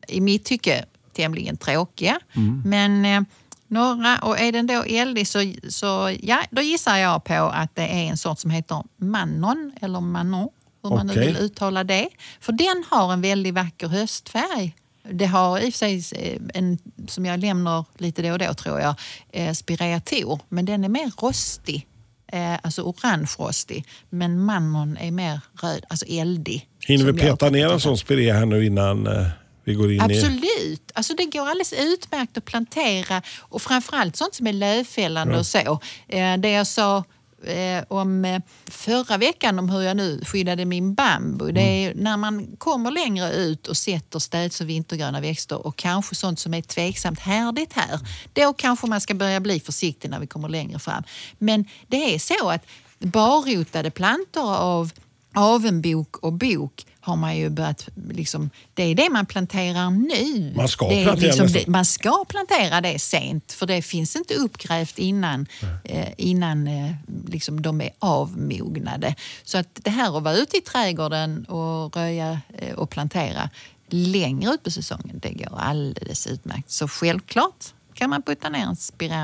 i 0.07 0.21
mitt 0.21 0.45
tycke 0.45 0.85
tämligen 1.15 1.57
tråkiga. 1.57 2.19
Men 2.65 3.25
några, 3.69 4.17
och 4.17 4.39
är 4.39 4.51
den 4.51 4.67
då 4.67 4.83
eldig 4.83 5.27
så, 5.27 5.53
så 5.69 6.15
ja, 6.21 6.43
då 6.51 6.61
gissar 6.61 6.97
jag 6.97 7.23
på 7.23 7.33
att 7.33 7.75
det 7.75 7.81
är 7.81 8.09
en 8.09 8.17
sort 8.17 8.39
som 8.39 8.51
heter 8.51 8.83
Manon 8.97 9.71
eller 9.81 9.99
Manon, 9.99 10.49
hur 10.83 10.89
man 10.89 11.07
nu 11.07 11.13
Okej. 11.13 11.27
vill 11.27 11.37
uttala 11.37 11.83
det. 11.83 12.09
För 12.39 12.53
den 12.53 12.83
har 12.89 13.13
en 13.13 13.21
väldigt 13.21 13.53
vacker 13.53 13.87
höstfärg. 13.87 14.75
Det 15.11 15.25
har 15.25 15.59
i 15.59 15.69
och 15.69 15.73
för 15.73 15.77
sig 15.77 16.03
eh, 16.15 16.41
en, 16.53 16.77
som 17.07 17.25
jag 17.25 17.39
lämnar 17.39 17.85
lite 17.97 18.21
då 18.21 18.31
och 18.31 18.39
då 18.39 18.53
tror 18.53 18.79
jag, 18.79 18.95
eh, 19.31 19.53
spireator, 19.53 20.39
men 20.49 20.65
den 20.65 20.83
är 20.83 20.89
mer 20.89 21.11
rostig. 21.21 21.87
Eh, 22.31 22.53
alltså 22.61 22.81
orange-rostig. 22.81 23.85
Men 24.09 24.39
manon 24.39 24.97
är 24.97 25.11
mer 25.11 25.39
röd, 25.61 25.85
alltså 25.89 26.05
eldig. 26.05 26.67
Hinner 26.87 27.05
vi 27.05 27.13
peta 27.13 27.49
ner 27.49 27.73
en 27.73 27.79
sån 27.79 27.97
spirea 27.97 28.33
här 28.33 28.45
nu 28.45 28.65
innan 28.65 29.07
eh, 29.07 29.27
vi 29.69 29.75
går 29.75 29.91
in 29.91 29.97
i? 30.01 30.03
Absolut. 30.03 30.91
Alltså 30.93 31.13
det 31.13 31.25
går 31.25 31.41
alldeles 31.49 31.73
utmärkt 31.73 32.37
att 32.37 32.45
plantera 32.45 33.21
och 33.39 33.61
framförallt 33.61 34.15
sånt 34.15 34.35
som 34.35 34.47
är 34.47 34.53
lövfällande 34.53 35.33
Ja. 35.33 35.39
och 35.39 35.45
så. 35.45 35.79
Eh, 36.07 36.37
Det 36.37 36.49
jag 36.51 36.67
sa 36.67 37.03
eh, 37.43 37.83
om 37.87 38.25
eh, 38.25 38.41
förra 38.67 39.17
veckan 39.17 39.59
om 39.59 39.69
hur 39.69 39.81
jag 39.81 39.97
nu 39.97 40.21
skyddade 40.25 40.65
min 40.65 40.93
bambu. 40.93 41.51
Det 41.51 41.61
är 41.61 41.93
när 41.95 42.17
man 42.17 42.47
kommer 42.57 42.91
längre 42.91 43.31
ut 43.33 43.67
och 43.67 43.77
sätter 43.77 44.19
städs 44.19 44.61
och 44.61 44.69
vintergröna 44.69 45.21
växter 45.21 45.65
och 45.67 45.75
kanske 45.75 46.15
sånt 46.15 46.39
som 46.39 46.53
är 46.53 46.61
tveksamt 46.61 47.19
härdigt 47.19 47.73
här. 47.73 47.99
Då 48.33 48.53
kanske 48.53 48.87
man 48.87 49.01
ska 49.01 49.13
börja 49.13 49.39
bli 49.39 49.59
försiktig 49.59 50.09
när 50.09 50.19
vi 50.19 50.27
kommer 50.27 50.49
längre 50.49 50.79
fram. 50.79 51.03
Men 51.37 51.65
det 51.87 52.15
är 52.15 52.19
så 52.19 52.49
att 52.49 52.65
barrotade 52.99 53.91
plantor 53.91 54.55
av 54.55 54.91
avenbok 55.35 56.17
och 56.17 56.33
bok 56.33 56.85
har 57.09 57.15
man 57.15 57.37
ju 57.37 57.49
börjat, 57.49 57.89
liksom, 58.09 58.49
det 58.73 58.83
är 58.83 58.95
det 58.95 59.09
man 59.09 59.25
planterar 59.25 59.89
nu. 59.89 60.53
Man 60.55 60.67
ska 60.67 60.85
plantera 60.87 61.15
liksom 61.15 61.47
det, 61.47 61.67
Man 61.67 61.85
ska 61.85 62.25
plantera 62.29 62.81
det 62.81 62.99
sent 62.99 63.51
för 63.51 63.65
det 63.65 63.81
finns 63.81 64.15
inte 64.15 64.33
uppgrävt 64.33 64.99
innan, 64.99 65.47
eh, 65.83 66.07
innan 66.17 66.67
eh, 66.67 66.91
liksom 67.27 67.61
de 67.61 67.81
är 67.81 67.89
avmognade. 67.99 69.15
Så 69.43 69.57
att 69.57 69.79
det 69.83 69.89
här 69.89 70.17
att 70.17 70.23
vara 70.23 70.35
ute 70.35 70.57
i 70.57 70.61
trädgården 70.61 71.45
och 71.45 71.95
röja 71.95 72.41
eh, 72.57 72.73
och 72.75 72.89
plantera 72.89 73.49
längre 73.89 74.53
ut 74.53 74.63
på 74.63 74.71
säsongen, 74.71 75.19
det 75.19 75.29
går 75.29 75.59
alldeles 75.59 76.27
utmärkt. 76.27 76.71
Så 76.71 76.87
självklart 76.87 77.65
kan 77.93 78.09
man 78.09 78.21
putta 78.21 78.49
ner 78.49 78.65
en 78.65 78.75
spirea 78.75 79.23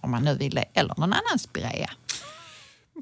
om 0.00 0.10
man 0.10 0.22
nu 0.24 0.34
vill 0.34 0.54
det, 0.54 0.64
eller 0.74 0.94
någon 0.96 1.12
annan 1.12 1.38
spirea. 1.38 1.90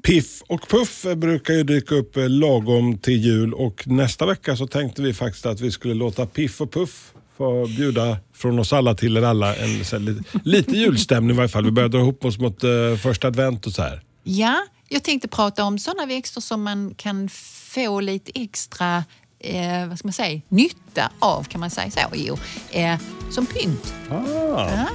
Piff 0.07 0.41
och 0.47 0.67
Puff 0.69 1.05
brukar 1.15 1.53
ju 1.53 1.63
dyka 1.63 1.95
upp 1.95 2.17
eh, 2.17 2.29
lagom 2.29 2.97
till 2.97 3.25
jul 3.25 3.53
och 3.53 3.87
nästa 3.87 4.25
vecka 4.25 4.55
så 4.55 4.67
tänkte 4.67 5.01
vi 5.01 5.13
faktiskt 5.13 5.45
att 5.45 5.61
vi 5.61 5.71
skulle 5.71 5.93
låta 5.93 6.25
Piff 6.25 6.61
och 6.61 6.71
Puff 6.71 7.13
få 7.37 7.67
bjuda 7.67 8.17
från 8.33 8.59
oss 8.59 8.73
alla 8.73 8.95
till 8.95 9.17
er 9.17 9.21
alla 9.21 9.55
en 9.55 9.85
så 9.85 9.95
här, 9.95 10.03
lite, 10.03 10.23
lite 10.43 10.71
julstämning 10.71 11.35
i 11.35 11.37
varje 11.37 11.49
fall. 11.49 11.65
Vi 11.65 11.71
börjar 11.71 11.89
dra 11.89 11.99
ihop 11.99 12.25
oss 12.25 12.39
mot 12.39 12.63
uh, 12.63 12.95
första 12.95 13.27
advent 13.27 13.65
och 13.65 13.71
så 13.71 13.81
här. 13.81 14.01
Ja, 14.23 14.65
jag 14.89 15.03
tänkte 15.03 15.27
prata 15.27 15.63
om 15.63 15.79
sådana 15.79 16.05
växter 16.05 16.41
som 16.41 16.63
man 16.63 16.93
kan 16.95 17.29
få 17.73 17.99
lite 17.99 18.31
extra 18.35 19.03
eh, 19.43 19.87
vad 19.87 19.99
ska 19.99 20.07
man 20.07 20.13
säga, 20.13 20.41
nytta 20.49 21.09
av, 21.19 21.43
kan 21.43 21.59
man 21.59 21.69
säga 21.69 21.91
så? 21.91 21.99
Jo, 22.13 22.37
eh, 22.71 22.95
som 23.29 23.45
pynt. 23.45 23.93
Ah. 24.11 24.15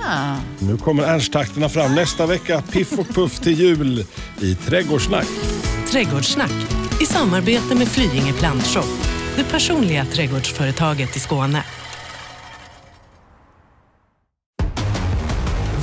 Ah. 0.06 0.36
Nu 0.58 0.76
kommer 0.76 1.02
ernsttakterna 1.02 1.68
fram 1.68 1.94
nästa 1.94 2.26
vecka. 2.26 2.62
Piff 2.72 2.98
och 2.98 3.08
Puff 3.08 3.38
till 3.40 3.60
jul 3.60 4.04
i 4.40 4.54
Trädgårdssnack. 4.54 5.26
Trädgårdssnack 5.90 6.52
i 7.00 7.06
samarbete 7.06 7.74
med 7.74 7.88
Flyinge 7.88 8.32
Plantshop, 8.32 8.88
det 9.36 9.44
personliga 9.44 10.04
trädgårdsföretaget 10.04 11.16
i 11.16 11.20
Skåne. 11.20 11.64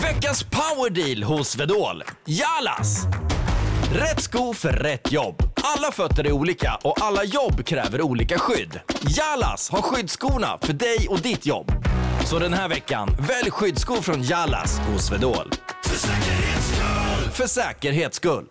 Veckans 0.02 0.44
powerdeal 0.44 1.24
hos 1.24 1.50
Swedol. 1.50 2.04
Jalas! 2.26 3.08
Rätt 3.92 4.22
sko 4.22 4.54
för 4.54 4.70
rätt 4.70 5.12
jobb. 5.12 5.44
Alla 5.64 5.92
fötter 5.92 6.28
är 6.28 6.32
olika 6.32 6.80
och 6.84 7.02
alla 7.02 7.24
jobb 7.24 7.66
kräver 7.66 8.02
olika 8.02 8.40
skydd. 8.40 8.80
Jalas 9.18 9.70
har 9.70 9.82
skyddsskorna 9.82 10.58
för 10.62 10.74
dig 10.74 11.08
och 11.10 11.22
ditt 11.22 11.46
jobb. 11.46 11.72
Så 12.26 12.40
den 12.40 12.54
här 12.54 12.70
veckan, 12.70 13.10
välj 13.20 13.52
skyddsskor 13.52 14.02
från 14.02 14.24
Jalas 14.24 14.80
hos 14.80 15.06
Swedol. 15.06 15.52
För 15.84 15.98
säkerhets 15.98 16.68
skull! 16.68 17.32
För 17.32 17.48
säkerhets 17.48 18.18
skull. 18.18 18.46